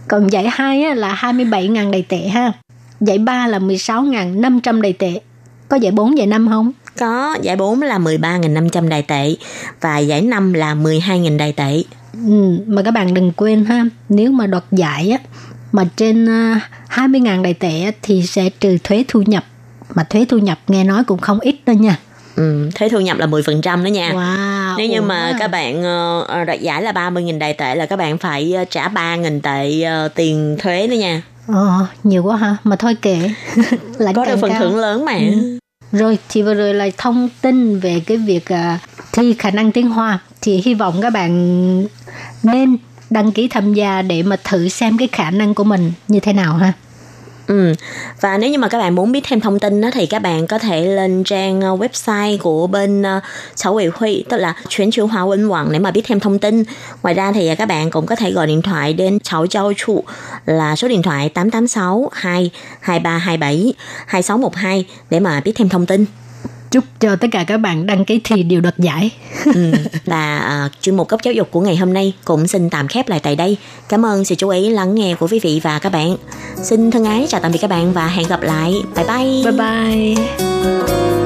[0.08, 2.52] còn giải hai á, là 27.000 đầy tệ ha
[3.00, 5.20] giải ba là 16.500 đầy tệ
[5.68, 6.72] có giải 4, giải 5 không?
[6.98, 9.36] Có, giải 4 là 13.500 đài tệ
[9.80, 11.82] và giải 5 là 12.000 đài tệ.
[12.12, 15.18] Ừ, mà các bạn đừng quên ha, nếu mà đoạt giải á
[15.72, 19.44] mà trên uh, ờ, 20.000 đài tệ thì sẽ trừ thuế thu nhập.
[19.94, 21.98] Mà thuế thu nhập nghe nói cũng không ít đâu nha.
[22.36, 24.12] Ừ, thuế thu nhập là 10% đó nha.
[24.12, 24.74] Wow.
[24.78, 28.18] Nếu như mà các bạn uh, đoạt giải là 30.000 đài tệ là các bạn
[28.18, 31.22] phải uh, trả 3.000 tệ uh, tiền thuế đó nha.
[31.48, 32.56] Ờ, nhiều quá ha.
[32.64, 33.18] Mà thôi kệ.
[34.14, 34.60] Có được phần cao.
[34.60, 35.12] thưởng lớn mà.
[35.12, 35.58] Ừ.
[35.92, 38.80] Rồi, thì vừa rồi là thông tin về cái việc uh,
[39.12, 40.18] thi khả năng tiếng Hoa.
[40.40, 41.86] Thì hy vọng các bạn
[42.42, 42.76] nên
[43.10, 46.32] đăng ký tham gia để mà thử xem cái khả năng của mình như thế
[46.32, 46.72] nào ha.
[47.46, 47.74] Ừ.
[48.20, 50.46] Và nếu như mà các bạn muốn biết thêm thông tin đó, thì các bạn
[50.46, 53.22] có thể lên trang ờ, website của bên uh,
[53.56, 56.38] Sở Ủy Huy tức là chuyển chữ hóa Quân Hoàng để mà biết thêm thông
[56.38, 56.64] tin.
[57.02, 59.72] Ngoài ra thì ờ, các bạn cũng có thể gọi điện thoại đến Cháu Châu
[59.72, 60.04] Trụ
[60.46, 63.74] là số điện thoại 886 2 2327
[64.06, 66.06] 2612 để mà biết thêm thông tin
[66.70, 69.10] chúc cho tất cả các bạn đăng ký thi đều đoạt giải.
[69.54, 69.72] ừ,
[70.04, 73.08] và uh, chuyên mục góc giáo dục của ngày hôm nay cũng xin tạm khép
[73.08, 73.56] lại tại đây.
[73.88, 76.16] Cảm ơn sự chú ý lắng nghe của quý vị và các bạn.
[76.62, 78.74] Xin thân ái chào tạm biệt các bạn và hẹn gặp lại.
[78.96, 79.52] Bye bye.
[79.52, 81.25] Bye bye.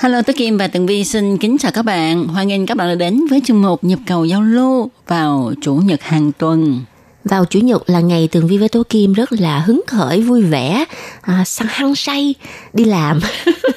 [0.00, 2.28] Hello, Tố Kim và Tường Vi xin kính chào các bạn.
[2.28, 5.74] Hoan nghênh các bạn đã đến với chuyên mục Nhịp cầu giao lưu vào Chủ
[5.74, 6.80] nhật hàng tuần.
[7.24, 10.42] Vào Chủ nhật là ngày Tường Vi với Tố Kim rất là hứng khởi, vui
[10.42, 10.84] vẻ,
[11.20, 12.34] à, săn hăng say
[12.72, 13.20] đi làm.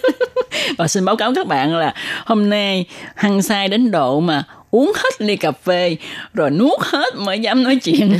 [0.78, 1.94] Và xin báo cáo các bạn là
[2.26, 5.98] hôm nay hăng say đến độ mà uống hết ly cà phê
[6.34, 8.18] rồi nuốt hết mới dám nói chuyện.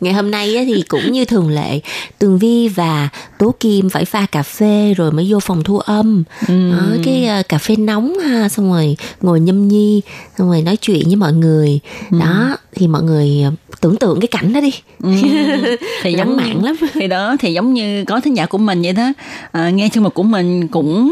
[0.00, 1.80] Ngày hôm nay thì cũng như thường lệ,
[2.18, 3.08] Tường Vi và
[3.38, 6.22] Tố Kim phải pha cà phê rồi mới vô phòng thu âm.
[6.48, 10.02] Đó, cái ờ, cà phê nóng ha, xong rồi ngồi nhâm nhi,
[10.38, 11.80] xong rồi nói chuyện với mọi người.
[12.10, 13.50] Đó, thì mọi người ờ,
[13.80, 14.72] tưởng tượng cái cảnh đó đi.
[16.02, 16.76] thì Lãng giống mạn lắm.
[16.94, 19.12] thì đó thì giống như có thính giả của mình vậy đó
[19.52, 21.10] à, nghe chương mục của mình cũng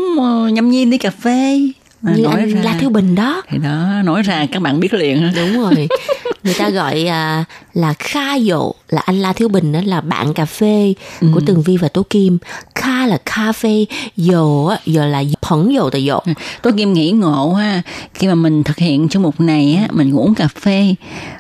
[0.52, 1.60] nhâm nhi đi cà phê
[2.02, 3.42] à, như anh La Thiếu Bình đó.
[3.48, 5.88] thì đó nói ra các bạn biết liền Đúng rồi.
[6.44, 10.34] Người ta gọi à, là Kha Dụ là anh La Thiếu Bình đó là bạn
[10.34, 10.94] cà phê
[11.34, 12.38] của Tường Vi và Tố Kim.
[12.74, 13.86] Kha là cà phê,
[14.16, 16.20] dồ á, giờ là phẫn dồ từ dồ.
[16.62, 17.82] tôi kim nghĩ ngộ ha.
[18.14, 20.94] Khi mà mình thực hiện chương mục này á mình uống cà phê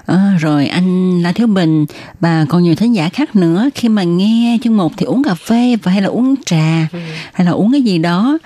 [0.06, 1.86] Ờ, rồi anh La Thiếu Bình
[2.20, 5.34] và còn nhiều thính giả khác nữa khi mà nghe chương mục thì uống cà
[5.34, 6.88] phê và hay là uống trà
[7.32, 8.38] hay là uống cái gì đó.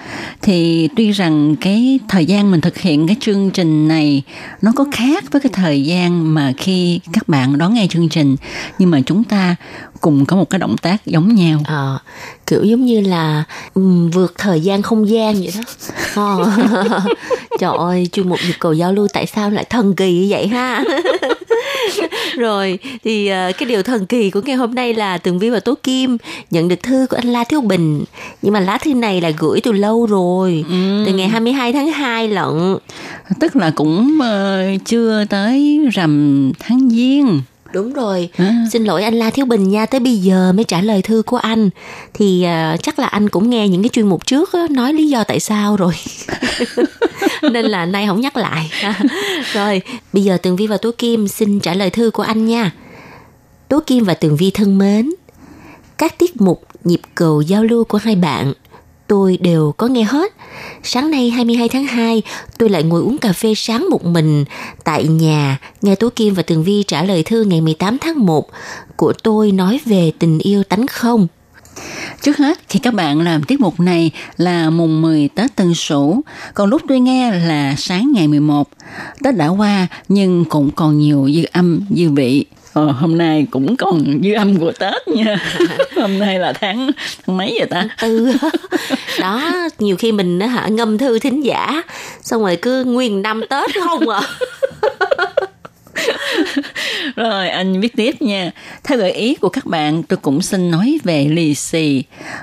[0.43, 4.23] Thì tuy rằng cái thời gian mình thực hiện cái chương trình này
[4.63, 8.37] nó có khác với cái thời gian mà khi các bạn đón nghe chương trình
[8.79, 9.57] nhưng mà chúng ta
[10.01, 11.99] cùng có một cái động tác giống nhau Ờ,
[12.47, 13.45] kiểu giống như là
[13.75, 15.63] ừm, vượt thời gian không gian vậy đó.
[16.15, 16.51] Ờ.
[17.59, 20.47] Trời ơi, chuyên mục nhịp cầu giao lưu tại sao lại thần kỳ như vậy
[20.49, 20.85] ha?
[22.37, 25.61] Rồi, thì ờ, cái điều thần kỳ của ngày hôm nay là Tường Vi và
[25.61, 26.17] Tố Kim
[26.51, 28.05] nhận được thư của anh La Thiếu Bình.
[28.43, 30.65] Nhưng mà lá thư này là gửi từ lâu rồi,
[31.07, 32.77] từ ngày 22 tháng 2 lận.
[33.41, 37.41] tức là cũng ờ, chưa tới rằm tháng giêng
[37.77, 38.55] Đúng rồi, À.
[38.73, 41.37] xin lỗi anh La Thiếu Bình nha, tới bây giờ mới trả lời thư của
[41.37, 41.71] anh.
[42.15, 45.09] Thì à, chắc là anh cũng nghe những cái chuyên mục trước á, nói lý
[45.09, 45.93] do tại sao rồi.
[47.53, 48.71] Nên là nay không nhắc lại.
[49.53, 52.71] rồi, bây giờ Tường Vi và Tố Kim xin trả lời thư của anh nha.
[53.69, 55.11] Tố Kim và Tường Vi thân mến,
[55.99, 58.53] các tiết mục nhịp cầu giao lưu của hai bạn
[59.07, 60.33] tôi đều có nghe hết.
[60.83, 62.23] Sáng nay 22 tháng 2,
[62.59, 64.45] tôi lại ngồi uống cà phê sáng một mình
[64.85, 68.51] tại nhà, nghe Tố Kim và Tường Vi trả lời thư ngày 18 tháng 1
[68.97, 71.27] của tôi nói về tình yêu tánh không.
[72.23, 76.21] Trước hết thì các bạn làm tiết mục này là mùng 10 Tết Tân Sửu,
[76.55, 78.69] còn lúc tôi nghe là sáng ngày 11.
[79.25, 82.45] Tết đã qua nhưng cũng còn nhiều dư âm, dư vị.
[82.77, 85.37] Ờ, hôm nay cũng còn dư âm của Tết nha.
[85.97, 86.91] hôm nay là tháng,
[87.27, 87.89] tháng mấy vậy ta?
[88.03, 88.33] Ừ,
[89.21, 91.83] đó, nhiều khi mình á hả ngâm thư thính giả,
[92.23, 94.21] xong rồi cứ nguyên năm Tết không à.
[97.17, 98.51] Rồi anh viết tiếp nha.
[98.85, 102.03] Theo gợi ý của các bạn, tôi cũng xin nói về lì xì.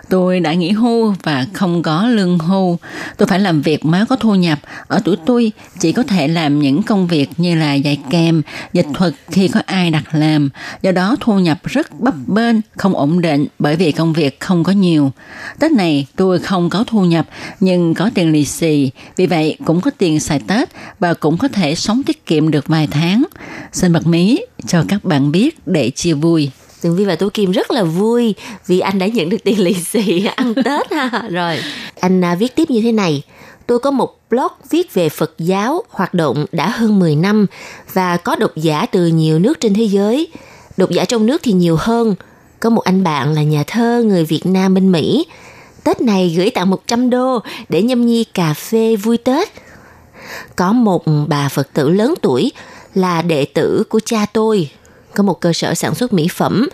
[0.10, 2.78] Tôi đã nghỉ hưu và không có lương hưu.
[3.18, 4.60] Tôi phải làm việc mới có thu nhập.
[4.88, 8.42] Ở tuổi tôi chỉ có thể làm những công việc như là dạy kèm,
[8.74, 10.50] dịch thuật khi có ai đặt làm.
[10.82, 14.64] Do đó thu nhập rất bấp bênh, không ổn định bởi vì công việc không
[14.64, 15.12] có nhiều.
[15.60, 17.26] Tết này tôi không có thu nhập
[17.60, 18.92] nhưng có tiền lì xì.
[19.16, 22.68] Vì vậy cũng có tiền xài Tết và cũng có thể sống tiết kiệm được
[22.68, 23.24] vài tháng.
[23.72, 26.52] Xin bật mí cho các bạn biết để chia vui.
[26.82, 28.36] Tường Vi và Tố Kim rất là vui
[28.68, 31.28] vì anh đã nhận được tiền lì xì ăn Tết ha.
[31.32, 31.60] Rồi,
[32.00, 33.24] anh à, viết tiếp như thế này.
[33.68, 37.46] Tôi có một blog viết về Phật giáo hoạt động đã hơn 10 năm
[37.94, 40.28] và có độc giả từ nhiều nước trên thế giới.
[40.78, 42.16] Độc giả trong nước thì nhiều hơn.
[42.60, 45.26] Có một anh bạn là nhà thơ người Việt Nam bên Mỹ.
[45.84, 47.40] Tết này gửi tặng 100 đô
[47.70, 49.50] để nhâm nhi cà phê vui Tết.
[50.56, 52.52] Có một bà Phật tử lớn tuổi
[52.94, 54.70] là đệ tử của cha tôi,
[55.16, 56.70] có một cơ sở sản xuất mỹ phẩm.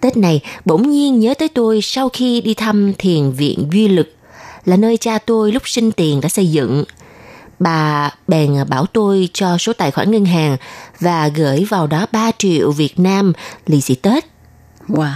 [0.00, 4.14] Tết này bỗng nhiên nhớ tới tôi sau khi đi thăm thiền viện Duy Lực.
[4.64, 6.84] là nơi cha tôi lúc sinh tiền đã xây dựng.
[7.58, 10.56] Bà bèn bảo tôi cho số tài khoản ngân hàng
[11.00, 13.32] và gửi vào đó 3 triệu Việt Nam
[13.66, 14.24] lì xì Tết.
[14.88, 15.14] Wow.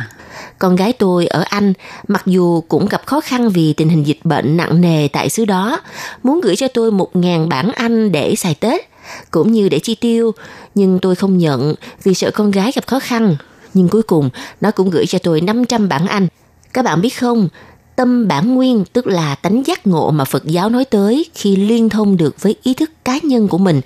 [0.58, 1.72] Con gái tôi ở Anh,
[2.08, 5.44] mặc dù cũng gặp khó khăn vì tình hình dịch bệnh nặng nề tại xứ
[5.44, 5.80] đó,
[6.22, 8.87] muốn gửi cho tôi một ngàn bảng Anh để xài Tết,
[9.30, 10.32] cũng như để chi tiêu,
[10.74, 13.36] nhưng tôi không nhận vì sợ con gái gặp khó khăn.
[13.74, 14.30] Nhưng cuối cùng,
[14.60, 16.28] nó cũng gửi cho tôi 500 bảng Anh.
[16.72, 17.48] Các bạn biết không,
[17.96, 21.88] tâm bản nguyên tức là tánh giác ngộ mà Phật giáo nói tới khi liên
[21.88, 23.80] thông được với ý thức cá nhân của mình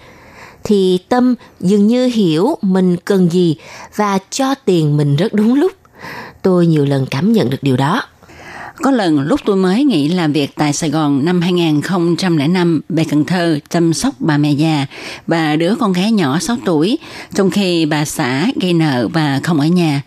[0.65, 3.57] thì tâm dường như hiểu mình cần gì
[3.97, 5.73] và cho tiền mình rất đúng lúc.
[6.43, 8.03] Tôi nhiều lần cảm nhận được điều đó.
[8.83, 13.25] Có lần lúc tôi mới nghỉ làm việc tại Sài Gòn năm 2005 về Cần
[13.25, 14.87] Thơ chăm sóc bà mẹ già
[15.27, 16.99] và đứa con gái nhỏ 6 tuổi,
[17.35, 20.03] trong khi bà xã gây nợ và không ở nhà.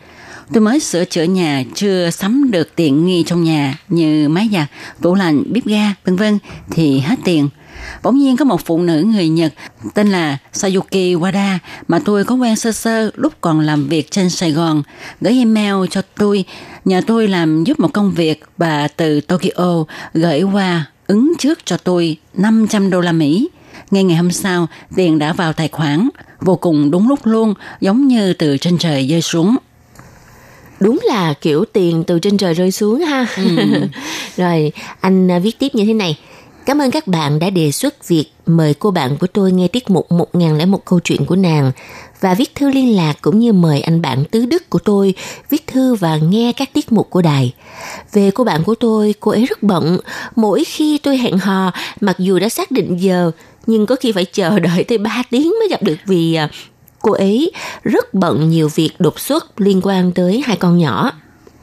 [0.54, 4.68] Tôi mới sửa chữa nhà chưa sắm được tiện nghi trong nhà như máy giặt,
[5.02, 6.40] tủ lạnh, bếp ga, vân vân
[6.72, 7.50] thì hết tiền.
[8.04, 9.54] Bỗng nhiên có một phụ nữ người Nhật
[9.94, 11.58] tên là Sayuki Wada
[11.88, 14.84] mà tôi có quen sơ sơ lúc còn làm việc trên Sài Gòn
[15.22, 16.46] gửi email cho tôi
[16.86, 19.84] nhờ tôi làm giúp một công việc và từ Tokyo
[20.14, 23.50] gửi qua ứng trước cho tôi 500 đô la Mỹ.
[23.92, 26.10] Ngay ngày hôm sau, tiền đã vào tài khoản,
[26.42, 29.56] vô cùng đúng lúc luôn, giống như từ trên trời rơi xuống.
[30.80, 33.28] Đúng là kiểu tiền từ trên trời rơi xuống ha.
[33.38, 33.44] Ừ.
[34.38, 36.18] Rồi, anh à, viết tiếp như thế này.
[36.66, 39.90] Cảm ơn các bạn đã đề xuất việc mời cô bạn của tôi nghe tiết
[39.90, 41.72] mục 1001 câu chuyện của nàng
[42.20, 45.14] và viết thư liên lạc cũng như mời anh bạn tứ đức của tôi
[45.50, 47.54] viết thư và nghe các tiết mục của đài.
[48.14, 49.98] Về cô bạn của tôi, cô ấy rất bận.
[50.36, 53.32] Mỗi khi tôi hẹn hò, mặc dù đã xác định giờ,
[53.68, 56.50] nhưng có khi phải chờ đợi tới 3 tiếng mới gặp được vì à,
[57.02, 57.52] cô ấy
[57.84, 61.12] rất bận nhiều việc đột xuất liên quan tới hai con nhỏ.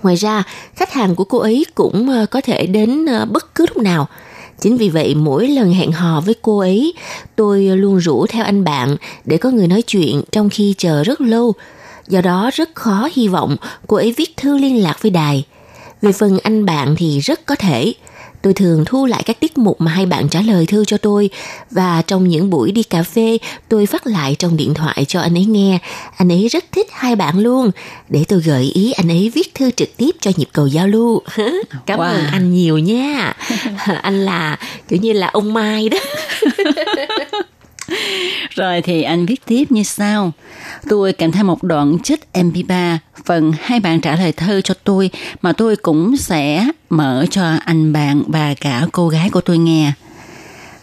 [0.03, 0.43] Ngoài ra,
[0.75, 4.09] khách hàng của cô ấy cũng à, có thể đến à, bất cứ lúc nào–
[4.63, 6.95] Chính vì vậy mỗi lần hẹn hò với cô ấy,
[7.37, 11.21] tôi luôn rủ theo anh bạn để có người nói chuyện trong khi chờ rất
[11.21, 11.55] lâu.
[12.09, 13.57] Do đó rất khó hy vọng
[13.87, 15.45] cô ấy viết thư liên lạc với đài.
[16.03, 17.93] Về phần anh bạn thì rất có thể,
[18.43, 21.31] Tôi thường thu lại các tiết mục mà hai bạn trả lời thư cho tôi
[21.71, 23.39] và trong những buổi đi cà phê
[23.69, 25.79] tôi phát lại trong điện thoại cho anh ấy nghe.
[26.17, 27.71] Anh ấy rất thích hai bạn luôn.
[28.09, 31.23] Để tôi gợi ý anh ấy viết thư trực tiếp cho nhịp cầu giao lưu.
[31.87, 32.03] Cảm wow.
[32.03, 33.33] ơn anh nhiều nha.
[34.03, 35.99] anh là kiểu như là ông Mai đó.
[38.51, 40.33] Rồi thì anh viết tiếp như sau.
[40.89, 45.11] Tôi kèm theo một đoạn trích MP3 phần hai bạn trả lời thơ cho tôi
[45.43, 49.93] mà tôi cũng sẽ mở cho anh bạn và cả cô gái của tôi nghe.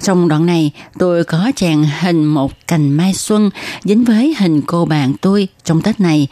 [0.01, 3.49] Trong đoạn này, tôi có chàng hình một cành mai xuân
[3.83, 6.27] dính với hình cô bạn tôi trong Tết này,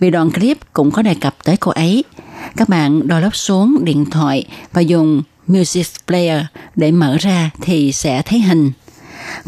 [0.00, 2.04] vì đoạn clip cũng có đề cập tới cô ấy.
[2.56, 6.42] Các bạn đo lóc xuống điện thoại và dùng Music Player
[6.76, 8.72] để mở ra thì sẽ thấy hình.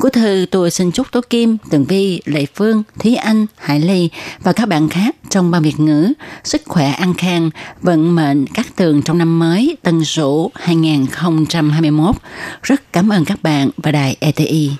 [0.00, 4.08] Cuối thư tôi xin chúc Tố Kim, Tường Vi, Lệ Phương, Thúy Anh, Hải Ly
[4.42, 6.12] và các bạn khác trong ban Việt ngữ
[6.44, 7.50] sức khỏe an khang,
[7.82, 12.16] vận mệnh các tường trong năm mới Tân Sửu 2021.
[12.62, 14.70] Rất cảm ơn các bạn và đài ETI.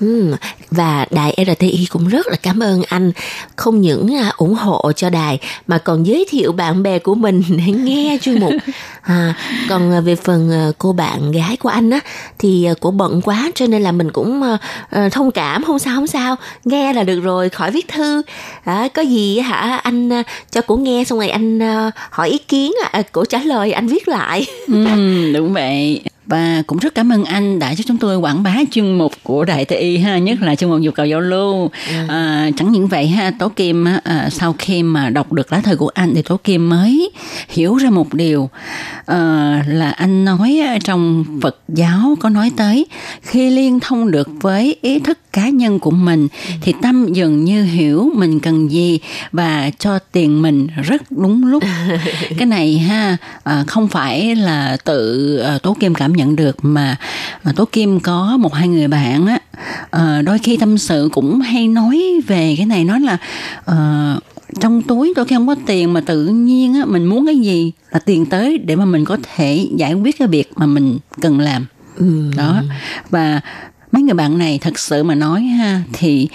[0.00, 0.36] Ừ,
[0.70, 3.12] và đài RTI cũng rất là cảm ơn anh.
[3.56, 7.42] Không những à, ủng hộ cho đài mà còn giới thiệu bạn bè của mình
[7.48, 8.52] để nghe chuyên mục.
[9.02, 9.34] À,
[9.68, 12.00] còn à, về phần à, cô bạn gái của anh á
[12.38, 14.42] thì cổ bận quá cho nên là mình cũng
[15.12, 15.64] thông cảm.
[15.64, 16.36] Không sao không sao.
[16.64, 18.22] Nghe là được rồi khỏi viết thư.
[18.64, 21.60] À, có gì hả anh cho cổ nghe xong rồi anh
[22.10, 22.72] hỏi ý kiến.
[23.12, 24.46] Cổ trả lời anh viết lại.
[24.66, 26.02] ừ, đúng vậy.
[26.26, 29.44] Và cũng rất cảm ơn anh đã giúp chúng tôi quảng bá chuyên mục của
[29.44, 31.70] Đại TI ha nhất là chuyên mục nhu cầu giao lưu.
[31.88, 31.94] Ừ.
[32.08, 35.76] à, chẳng những vậy ha Tố Kim à, sau khi mà đọc được lá thư
[35.76, 37.10] của anh thì Tố Kim mới
[37.48, 38.50] hiểu ra một điều
[39.06, 39.18] à,
[39.68, 42.86] là anh nói trong Phật giáo có nói tới
[43.22, 46.28] khi liên thông được với ý thức cá nhân của mình
[46.60, 49.00] thì tâm dường như hiểu mình cần gì
[49.32, 51.62] và cho tiền mình rất đúng lúc.
[52.38, 56.96] Cái này ha à, không phải là tự à, tố kim cảm nhận được mà
[57.42, 59.38] à, tố kim có một hai người bạn á
[59.90, 63.16] à, đôi khi tâm sự cũng hay nói về cái này nói là
[63.64, 64.16] à,
[64.60, 67.98] trong túi tôi không có tiền mà tự nhiên á mình muốn cái gì là
[67.98, 71.66] tiền tới để mà mình có thể giải quyết cái việc mà mình cần làm
[71.96, 72.30] ừ.
[72.36, 72.62] đó
[73.10, 73.40] và
[73.92, 76.28] mấy người bạn này thật sự mà nói ha thì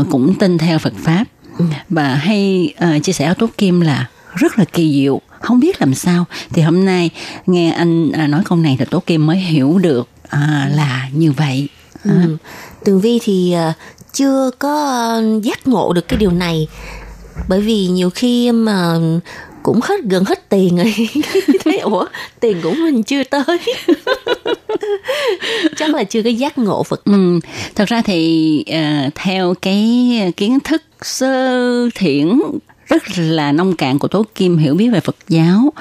[0.00, 1.24] uh, cũng tin theo Phật pháp
[1.88, 5.80] và hay uh, chia sẻ ở tốt kim là rất là kỳ diệu không biết
[5.80, 7.10] làm sao thì hôm nay
[7.46, 10.40] nghe anh uh, nói câu này thì tố kim mới hiểu được uh,
[10.76, 12.14] là như vậy uh.
[12.14, 12.36] ừ
[12.88, 13.72] tường vi thì ờ,
[14.12, 16.68] chưa có giác ngộ được cái điều này.
[17.48, 18.94] Bởi vì nhiều khi mà
[19.62, 20.94] cũng hết gần hết tiền rồi.
[21.64, 22.06] Thấy ủa
[22.40, 23.44] tiền của mình chưa tới.
[25.76, 27.04] Chắc là chưa có giác ngộ Phật.
[27.04, 27.40] Ừ,
[27.74, 32.40] thật ra thì uh, theo cái kiến thức sơ thiển
[32.86, 35.72] rất là nông cạn của Tố Kim hiểu biết về Phật giáo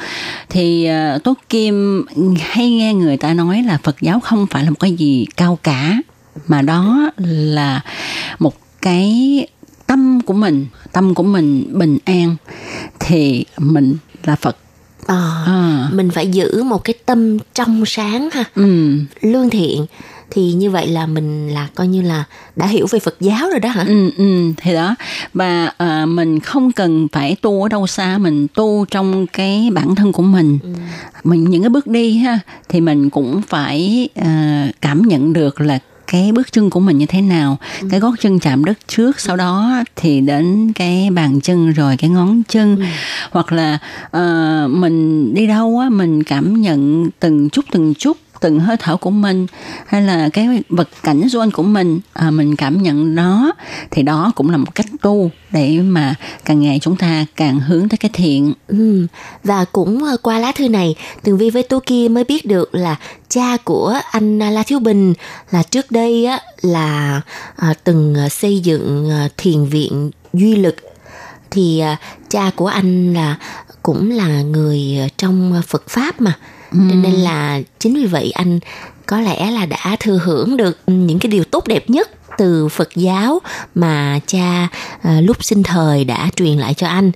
[0.50, 2.06] thì uh, Tố Kim
[2.40, 5.60] hay nghe người ta nói là Phật giáo không phải là một cái gì cao
[5.64, 5.98] cả
[6.48, 7.82] mà đó là
[8.40, 9.48] một cái
[9.88, 12.36] tâm của mình tâm của mình bình an
[13.00, 14.58] thì mình là Phật
[15.08, 15.90] à, à.
[15.92, 18.92] mình phải giữ một cái tâm trong sáng ha ừ.
[19.22, 19.86] lương thiện
[20.32, 22.24] thì như vậy là mình là coi như là
[22.56, 23.86] đã hiểu về Phật giáo rồi đó hả?
[23.88, 24.96] Ừ, ừ thì đó
[25.34, 29.96] và à, mình không cần phải tu ở đâu xa mình tu trong cái bản
[29.96, 30.70] thân của mình ừ.
[31.24, 35.80] mình những cái bước đi ha thì mình cũng phải à, cảm nhận được là
[36.08, 37.88] cái bước chân của mình như thế nào ừ.
[37.92, 42.10] cái gót chân chạm đất trước sau đó thì đến cái bàn chân rồi cái
[42.10, 42.84] ngón chân ừ.
[43.32, 43.80] hoặc là
[44.18, 48.98] uh, mình đi đâu á mình cảm nhận từng chút từng chút từng hơi thở
[48.98, 49.48] của mình
[49.88, 53.52] hay là cái vật cảnh xung quanh của mình à, mình cảm nhận nó
[53.92, 56.16] thì đó cũng là một cách tu để mà
[56.46, 59.08] càng ngày chúng ta càng hướng tới cái thiện ừ.
[59.44, 62.76] và cũng à, qua lá thư này tường vi với Tú kia mới biết được
[62.76, 62.96] là
[63.30, 65.14] cha của anh à, la thiếu bình
[65.52, 67.22] là trước đây á là
[67.56, 70.76] à, từng à, xây dựng thiền viện duy lực
[71.52, 71.98] thì à,
[72.30, 73.38] cha của anh là
[73.84, 76.34] cũng là người trong Phật pháp mà
[76.72, 76.78] ừ.
[76.78, 78.60] nên là chính vì vậy anh
[79.06, 82.90] có lẽ là đã thừa hưởng được những cái điều tốt đẹp nhất từ Phật
[82.96, 83.40] giáo
[83.76, 84.68] mà cha
[85.02, 87.12] à, lúc sinh thời đã truyền lại cho anh.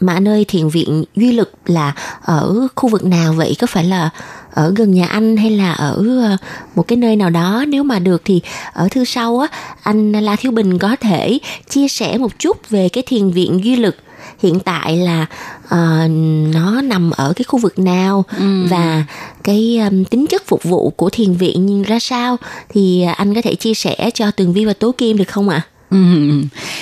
[0.00, 1.92] Mà anh ơi thiền viện duy lực là
[2.22, 3.56] ở khu vực nào vậy?
[3.60, 4.10] Có phải là
[4.50, 6.36] ở gần nhà anh hay là ở ờ,
[6.74, 7.64] một cái nơi nào đó?
[7.68, 8.40] Nếu mà được thì
[8.72, 9.48] ở thư sau á
[9.82, 11.38] anh La Thiếu Bình có thể
[11.68, 13.96] chia sẻ một chút về cái thiền viện duy lực
[14.38, 15.26] hiện tại là
[15.64, 16.10] uh,
[16.54, 18.66] nó nằm ở cái khu vực nào ừ.
[18.70, 19.04] và
[19.44, 22.36] cái um, tính chất phục vụ của thiền viện ra sao
[22.68, 25.56] thì anh có thể chia sẻ cho Tường Vi và Tố Kim được không ạ?
[25.56, 25.68] À?
[25.90, 25.98] Ừ.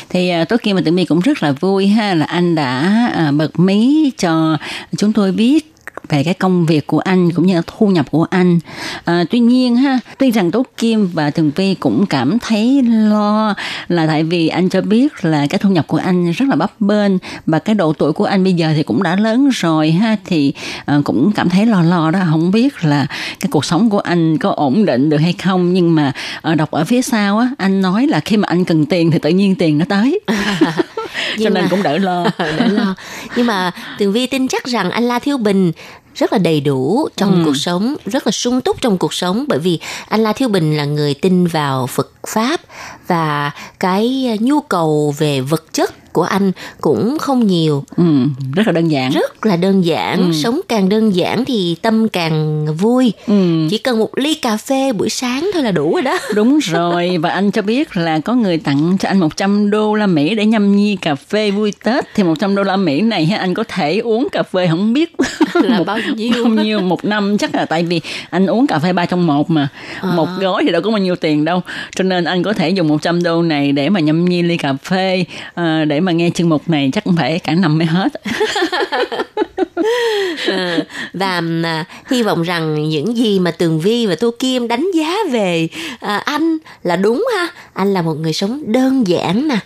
[0.09, 3.09] thì uh, Tố Kim và Tường Vi cũng rất là vui ha là anh đã
[3.29, 4.57] uh, bật mí cho
[4.97, 5.71] chúng tôi biết
[6.11, 8.59] về cái công việc của anh cũng như là thu nhập của anh.
[9.05, 13.55] À, tuy nhiên ha tuy rằng tố kim và tường vi cũng cảm thấy lo
[13.89, 16.81] là tại vì anh cho biết là cái thu nhập của anh rất là bấp
[16.81, 17.13] bênh
[17.47, 20.53] và cái độ tuổi của anh bây giờ thì cũng đã lớn rồi ha thì
[20.85, 22.21] à, cũng cảm thấy lo lo đó.
[22.31, 23.07] Không biết là
[23.41, 26.71] cái cuộc sống của anh có ổn định được hay không nhưng mà à, đọc
[26.71, 29.55] ở phía sau á anh nói là khi mà anh cần tiền thì tự nhiên
[29.55, 30.21] tiền nó tới.
[31.39, 32.25] Cho nên mà, cũng đỡ lo.
[32.39, 32.95] Đỡ lo.
[33.37, 35.73] Nhưng mà tường vi tin chắc rằng anh la thiếu bình
[36.21, 37.43] rất là đầy đủ trong ừ.
[37.45, 40.77] cuộc sống rất là sung túc trong cuộc sống bởi vì anh La Thiếu Bình
[40.77, 42.61] là người tin vào Phật pháp
[43.07, 43.51] và
[43.81, 47.85] cái nhu cầu về vật chất của anh cũng không nhiều.
[47.97, 48.05] Ừ,
[48.55, 49.11] rất là đơn giản.
[49.13, 50.33] Rất là đơn giản ừ.
[50.33, 53.13] sống càng đơn giản thì tâm càng vui.
[53.27, 53.67] Ừ.
[53.71, 56.19] chỉ cần một ly cà phê buổi sáng thôi là đủ rồi đó.
[56.35, 60.07] Đúng rồi và anh cho biết là có người tặng cho anh 100 đô la
[60.07, 62.05] Mỹ để nhâm nhi cà phê vui Tết.
[62.15, 65.15] Thì 100 đô la Mỹ này anh có thể uống cà phê không biết.
[65.55, 66.45] Là một, bao nhiêu?
[66.45, 66.81] bao nhiêu?
[66.81, 68.01] Một năm chắc là tại vì
[68.31, 69.69] anh uống cà phê ba trong một mà.
[70.01, 70.11] À.
[70.11, 71.63] một gói thì đâu có bao nhiêu tiền đâu.
[71.97, 74.73] Cho nên anh có thể dùng 100 đô này để mà nhâm nhi ly cà
[74.73, 75.25] phê
[75.61, 78.13] uh, để mà nghe chương mục này chắc cũng phải cả năm mới hết.
[80.49, 80.79] À,
[81.15, 85.17] và à, hy vọng rằng những gì mà tường vi và tô kim đánh giá
[85.31, 85.69] về
[86.01, 87.49] à, anh là đúng ha?
[87.73, 89.59] Anh là một người sống đơn giản nè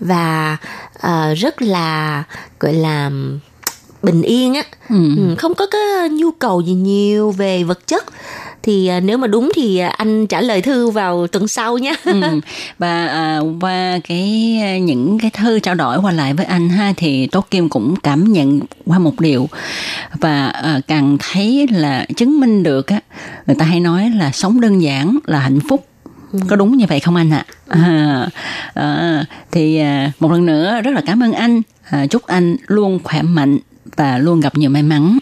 [0.00, 0.56] và
[1.00, 2.22] à, rất là
[2.60, 3.10] gọi là
[4.02, 4.62] bình yên á.
[4.88, 5.16] Ừ.
[5.16, 8.04] ừ không có cái nhu cầu gì nhiều về vật chất
[8.62, 11.94] thì à, nếu mà đúng thì à, anh trả lời thư vào tuần sau nhé
[12.04, 12.20] ừ.
[12.78, 14.30] và à, qua cái
[14.82, 18.32] những cái thư trao đổi qua lại với anh ha thì tốt kim cũng cảm
[18.32, 19.48] nhận qua một điều.
[20.20, 23.00] Và à, càng thấy là chứng minh được á
[23.46, 25.86] người ta hay nói là sống đơn giản là hạnh phúc.
[26.32, 26.38] Ừ.
[26.48, 27.44] có đúng như vậy không anh ạ?
[27.68, 28.28] À,
[28.74, 31.62] à, thì à, một lần nữa rất là cảm ơn anh.
[31.90, 33.58] À, chúc anh luôn khỏe mạnh
[33.96, 35.18] và luôn gặp nhiều may mắn.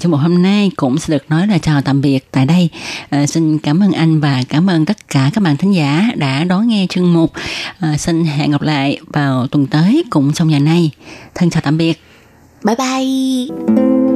[0.00, 2.68] Trong một hôm nay cũng sẽ được nói là chào tạm biệt tại đây.
[3.10, 6.44] À, xin cảm ơn anh và cảm ơn tất cả các bạn thính giả đã
[6.44, 7.32] đón nghe chương mục.
[7.80, 10.90] À, xin hẹn gặp lại vào tuần tới cũng trong nhà này.
[11.34, 12.00] Thân chào tạm biệt.
[12.64, 14.11] Bye bye.